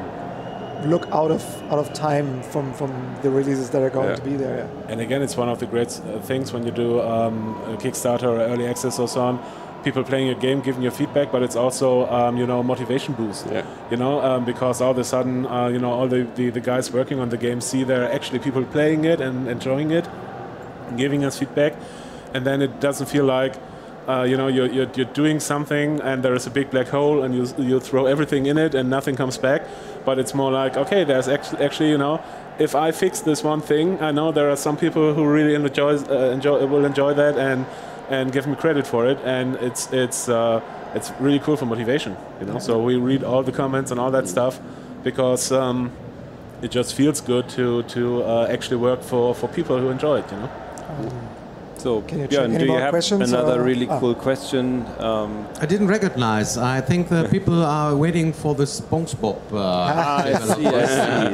[0.87, 4.15] look out of out of time from from the releases that are going Yeah.
[4.15, 4.57] to be there.
[4.57, 4.91] Yeah.
[4.91, 8.23] And again, it's one of the great uh, things when you do um, a Kickstarter
[8.23, 9.39] or early access or so on.
[9.83, 13.45] People playing your game, giving you feedback, but it's also um, you know motivation boost.
[13.47, 13.63] Yeah.
[13.91, 16.59] You know um, because all of a sudden uh, you know all the, the, the
[16.61, 20.05] guys working on the game see there are actually people playing it and enjoying it,
[20.87, 21.73] and giving us feedback,
[22.33, 23.55] and then it doesn't feel like.
[24.07, 27.23] Uh, you know, you're, you're, you're doing something and there is a big black hole
[27.23, 29.67] and you, you throw everything in it and nothing comes back.
[30.07, 32.21] But it's more like, okay, there's actually, actually, you know,
[32.59, 35.97] if I fix this one thing, I know there are some people who really enjoy,
[35.97, 37.65] uh, enjoy will enjoy that and
[38.09, 39.17] and give me credit for it.
[39.25, 40.61] And it's it's uh,
[40.95, 42.59] it's really cool for motivation, you know.
[42.59, 44.61] So we read all the comments and all that stuff
[45.03, 45.91] because um,
[46.61, 50.31] it just feels good to to uh, actually work for, for people who enjoy it,
[50.31, 50.49] you know.
[51.77, 53.99] So, Can you Björn, do you have questions, another or- really ah.
[53.99, 54.83] cool question?
[54.99, 56.57] Um, I didn't recognize.
[56.57, 59.37] I think the people are waiting for the SpongeBob.
[59.53, 60.85] Uh, I see, I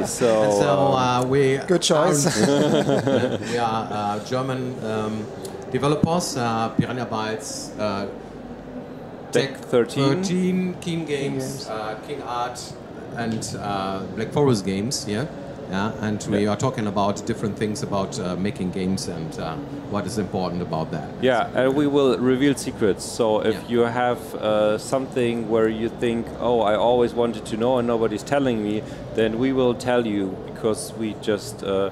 [0.02, 0.06] see.
[0.06, 2.26] So, And so um, uh, we Good choice.
[2.46, 5.24] aren't- we are uh, German um,
[5.72, 8.06] developers, uh, Piranha Bytes, uh,
[9.32, 10.22] Deck 13.
[10.22, 12.60] 13, Keen Games, uh, King Art,
[13.16, 15.06] and uh, Black Forest Games.
[15.08, 15.24] Yeah,
[15.70, 15.92] yeah.
[16.00, 19.56] And we are talking about different things about uh, making games and uh,
[19.90, 21.08] what is important about that.
[21.22, 23.04] Yeah, and we will reveal secrets.
[23.04, 23.68] So if Yeah.
[23.68, 28.22] you have uh, something where you think, oh, I always wanted to know and nobody's
[28.22, 28.82] telling me,
[29.14, 31.90] then we will tell you because we just uh,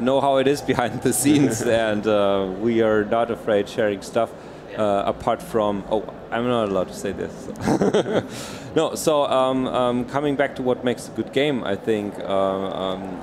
[0.00, 4.30] know how it is behind the scenes and uh, we are not afraid sharing stuff.
[4.76, 7.34] Uh, apart from, oh, I'm not allowed to say this.
[8.74, 12.24] no, so um, um, coming back to what makes a good game, I think uh,
[12.24, 13.18] um,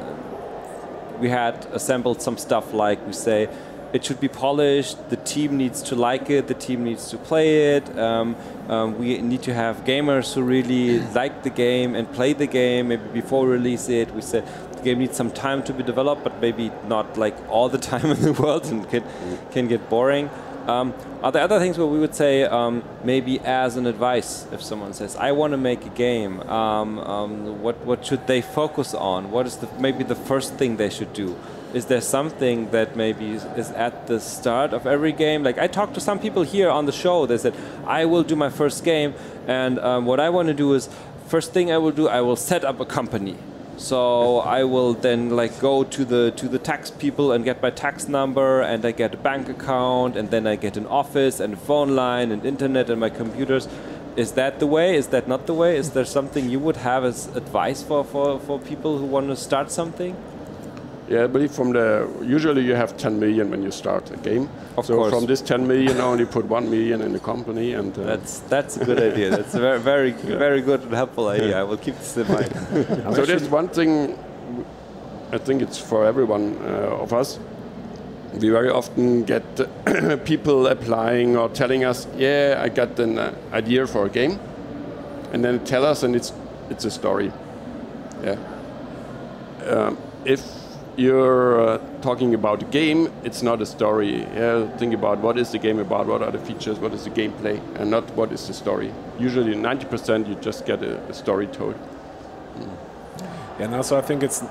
[1.20, 3.50] we had assembled some stuff like we say
[3.92, 7.76] it should be polished the team needs to like it the team needs to play
[7.76, 8.36] it um,
[8.68, 12.90] um, we need to have gamers who really like the game and play the game
[12.90, 16.24] maybe before we release it we said the game needs some time to be developed
[16.24, 19.04] but maybe not like all the time in the world and can,
[19.52, 20.30] can get boring
[20.70, 20.94] um,
[21.24, 24.94] are there other things where we would say um, maybe as an advice if someone
[24.94, 29.32] says I want to make a game um, um, what what should they focus on?
[29.32, 31.36] What is the maybe the first thing they should do?
[31.74, 35.44] Is there something that maybe is, at the start of every game?
[35.44, 37.56] Like I talked to some people here on the show they said
[37.88, 39.14] I will do my first game
[39.48, 40.90] and um, what I want to do is
[41.28, 43.38] first thing I will do I will set up a company
[43.80, 47.70] so I will then like go to the to the tax people and get my
[47.70, 51.54] tax number and I get a bank account and then I get an office and
[51.54, 53.70] a phone line and internet and my computers
[54.18, 54.98] is that the way?
[54.98, 55.78] Is that not the way?
[55.78, 59.36] Is there something you would have as advice for, for, for people who want to
[59.38, 60.14] start something?
[61.10, 64.48] Yeah, I believe from the usually you have 10 million when you start a game.
[64.78, 65.12] Of so course.
[65.12, 68.40] from this 10 million, I only put 1 million in the company, and uh, That's
[68.42, 69.32] that's a good idea.
[69.32, 71.60] That's a very very very good and helpful idea.
[71.60, 72.54] I will keep this in mind.
[73.16, 74.20] so there's one thing.
[75.32, 77.40] I think it's for everyone uh, of us.
[78.34, 79.44] We very often get
[80.26, 84.40] people applying or telling us, "Yeah, I got an uh, idea for a game,"
[85.34, 86.34] and then tell us, and it's
[86.70, 87.32] it's a story.
[88.24, 88.38] Yeah.
[89.66, 90.59] Um, if
[91.00, 94.24] you're uh, talking about a game, it's not a story.
[94.36, 97.10] Yeah, think about what is the game about, what are the features, what is the
[97.10, 98.92] gameplay, and not what is the story.
[99.18, 101.76] Usually, 90% you just get a, a story told.
[102.60, 104.44] Yeah, and also I think it's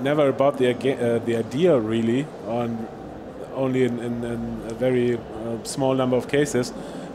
[0.00, 2.88] never about the uh, the idea really, on
[3.54, 6.72] only in, in, in a very uh, small number of cases.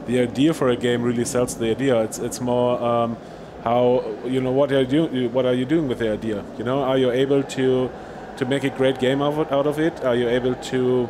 [0.07, 2.01] The idea for a game really sells the idea.
[2.03, 3.17] It's it's more um,
[3.63, 6.43] how you know what are you what are you doing with the idea?
[6.57, 7.89] You know, are you able to
[8.39, 10.03] to make a great game out of it-?
[10.03, 11.09] Are you able to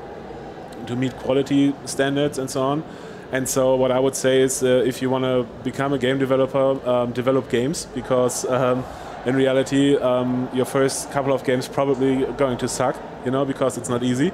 [0.90, 2.84] to meet quality standards and so on.
[3.32, 6.18] And so, what I would say is, uh, if you want to become a game
[6.18, 8.84] developer, um, develop games because um,
[9.26, 13.78] in reality, um, your first couple of games probably going to suck, you know, because
[13.78, 14.32] it's not easy.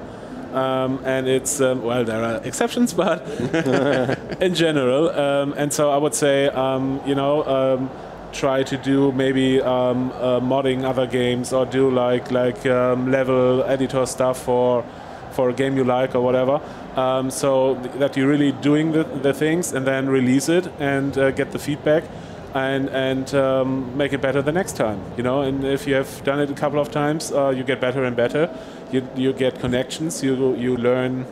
[0.53, 3.27] Um, and it's um, well, there are exceptions, but
[4.41, 5.09] in general.
[5.09, 7.89] Um, and so, I would say, you know.
[8.35, 13.63] Try to do maybe um, uh, modding other games or do like like um, level
[13.63, 14.83] editor stuff for
[15.31, 16.59] for a game you like or whatever.
[16.97, 21.17] Um, so th- that you're really doing the, the things and then release it and
[21.17, 22.03] uh, get the feedback
[22.53, 24.99] and and um, make it better the next time.
[25.15, 27.79] You know, and if you have done it a couple of times, uh, you get
[27.79, 28.49] better and better.
[28.91, 30.23] You you get connections.
[30.23, 31.25] You you learn.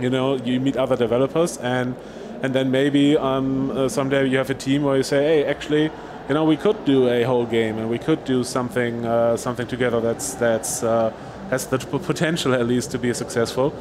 [0.00, 1.94] You know, you meet other developers and.
[2.42, 5.90] And then maybe um, uh, someday you have a team where you say, "Hey, actually,
[6.28, 9.66] you know, we could do a whole game, and we could do something, uh, something
[9.66, 11.12] together that's that's uh,
[11.50, 13.72] has the potential at least to be successful."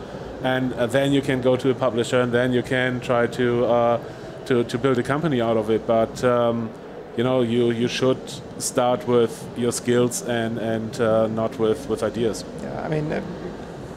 [0.44, 3.66] And uh, then you can go to a publisher, and then you can try to
[3.66, 4.00] uh,
[4.46, 5.88] to to build a company out of it.
[5.88, 6.70] But um,
[7.16, 8.20] you know, you you should
[8.58, 12.44] start with your skills and and uh, not with with ideas.
[12.62, 13.22] Yeah, I mean, uh,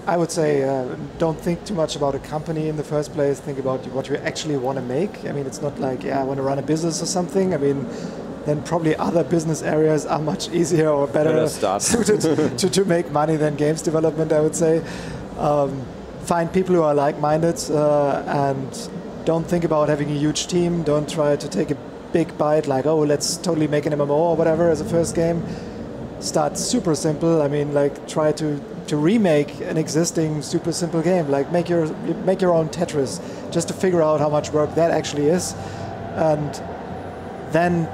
[0.07, 3.41] I would say uh, don't think too much about a company in the first place.
[3.41, 5.25] Think about what you actually want to make.
[5.25, 7.55] I mean, it's not like, yeah, I want to run a business or something.
[7.55, 7.85] I mean,
[8.47, 11.49] then probably other business areas are much easier or better,
[11.81, 12.21] suited
[12.59, 14.83] to, to make money than games development, I would say.
[15.39, 15.85] Um,
[16.23, 18.91] find people who are like minded uh, and
[19.25, 20.83] don't think about having a huge team.
[20.83, 21.77] Don't try to take a
[22.13, 25.45] big bite like, oh, let's totally make an MMO or whatever as a first game
[26.21, 27.43] start super simple.
[27.43, 31.29] I mean, like try to to remake an existing super simple game.
[31.29, 31.87] Like make your
[32.25, 33.21] make your own Tetris,
[33.53, 35.55] just to figure out how much work that actually is,
[36.15, 36.63] and
[37.53, 37.89] then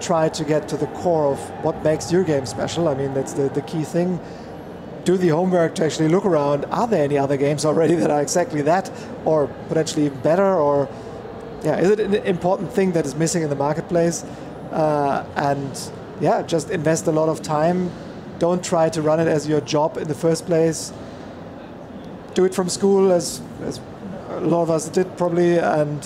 [0.00, 2.88] try to get to the core of what makes your game special.
[2.88, 4.20] I mean, that's the the key thing.
[5.04, 6.64] Do the homework to actually look around.
[6.66, 8.90] Are there any other games already that are exactly that,
[9.24, 10.88] or potentially even better, or
[11.62, 14.24] yeah, is it an important thing that is missing in the marketplace?
[14.70, 15.90] Uh, and
[16.20, 17.90] yeah, just invest a lot of time.
[18.38, 20.92] Don't try to run it as your job in the first place.
[22.34, 23.80] Do it from school, as, as
[24.30, 26.04] a lot of us did probably, and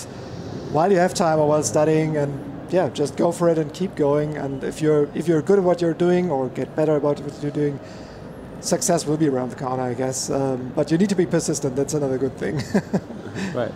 [0.71, 3.95] while you have time or while studying, and yeah, just go for it and keep
[3.95, 4.35] going.
[4.35, 7.41] And if you're if you're good at what you're doing or get better about what
[7.43, 7.79] you're doing,
[8.61, 10.31] success will be around the corner, I guess.
[10.31, 11.75] Um, but you need to be persistent.
[11.75, 12.61] That's another good thing.
[13.55, 13.71] Right.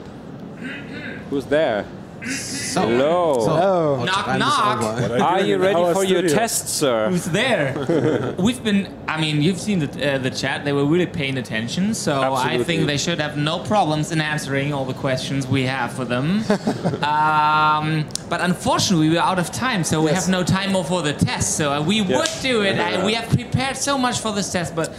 [1.32, 1.84] Who's there?
[2.30, 3.40] So, Hello.
[3.46, 5.22] so our Knock, knock.
[5.22, 7.10] Are you ready our for your test, sir?
[7.10, 8.36] Who's there?
[8.40, 8.94] We've been.
[9.08, 10.66] I mean, you've seen the uh, the chat.
[10.66, 11.94] They were really paying attention.
[11.94, 15.94] So I think they should have no problems in answering all the questions we have
[15.94, 16.44] for them.
[17.04, 20.26] um, but unfortunately, we are out of time, so we Yes.
[20.26, 21.56] have no time more for the test.
[21.56, 22.78] So uh, we would do it.
[22.80, 24.94] I, we have prepared so much for this test, but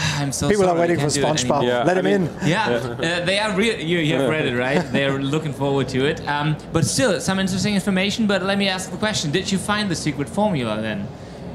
[0.20, 1.62] I'm so People sorry are waiting for can't do it SpongeBob.
[1.64, 2.48] Yeah, Let I him mean- in.
[2.48, 3.78] Yeah, uh, they are real.
[3.78, 4.80] You, you have read it, right?
[4.92, 6.26] They're looking forward to it.
[6.26, 8.26] Um, but still, some interesting information.
[8.26, 11.06] But let me ask the question: Did you find the secret formula then?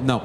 [0.02, 0.22] No.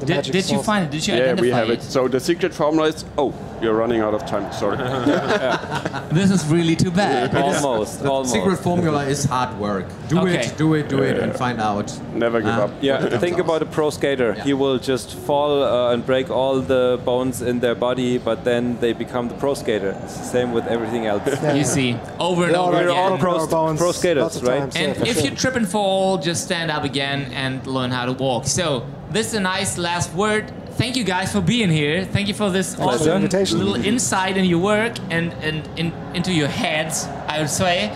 [0.00, 0.66] The Did, magic did you sauce.
[0.66, 0.90] find it?
[0.90, 1.82] Did you Yeah, identify we have it.
[1.82, 3.04] So the secret formula is.
[3.18, 4.50] Oh, you're running out of time.
[4.52, 4.78] Sorry.
[6.10, 7.34] This is really too bad.
[7.48, 8.02] Almost.
[8.02, 8.32] The almost.
[8.32, 9.86] secret formula is hard work.
[10.08, 10.40] Do Okay.
[10.40, 11.86] it, do it, do it, and find out.
[12.14, 12.64] Never give Ah.
[12.64, 12.70] up.
[12.80, 14.34] Yeah, think about a pro skater.
[14.36, 14.44] Yeah.
[14.44, 18.78] He will just fall uh, and break all the bones in their body, but then
[18.80, 19.90] they become the pro skater.
[20.02, 21.22] It's the same with everything else.
[21.60, 24.60] You see, over and We all over have We're all pro- bones pro skaters, right?
[24.60, 25.24] times, yeah, And if sure.
[25.30, 28.46] you trip and fall, just stand up again and learn how to walk.
[28.46, 30.52] So this is a nice last word.
[30.74, 32.04] Thank you guys for being here.
[32.04, 33.22] Thank you for this awesome
[33.58, 37.90] little insight in your work and, and in, into your heads, I would say.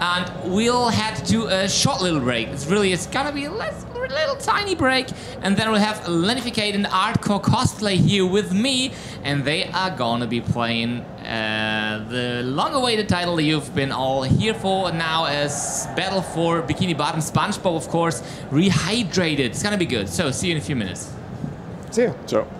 [0.00, 2.48] and we'll head to a short little break.
[2.48, 5.06] It's really it's gonna be a less- little tiny break,
[5.42, 8.92] and then we'll have Lenificate and Hardcore Cosplay here with me,
[9.22, 14.90] and they are gonna be playing uh, the long-awaited title you've been all here for
[14.90, 18.20] now as Battle for Bikini Bottom SpongeBob, of course,
[18.50, 19.38] rehydrated.
[19.38, 20.08] It's gonna be good.
[20.08, 21.12] So see you in a few minutes.
[21.92, 22.14] See you.
[22.26, 22.59] So.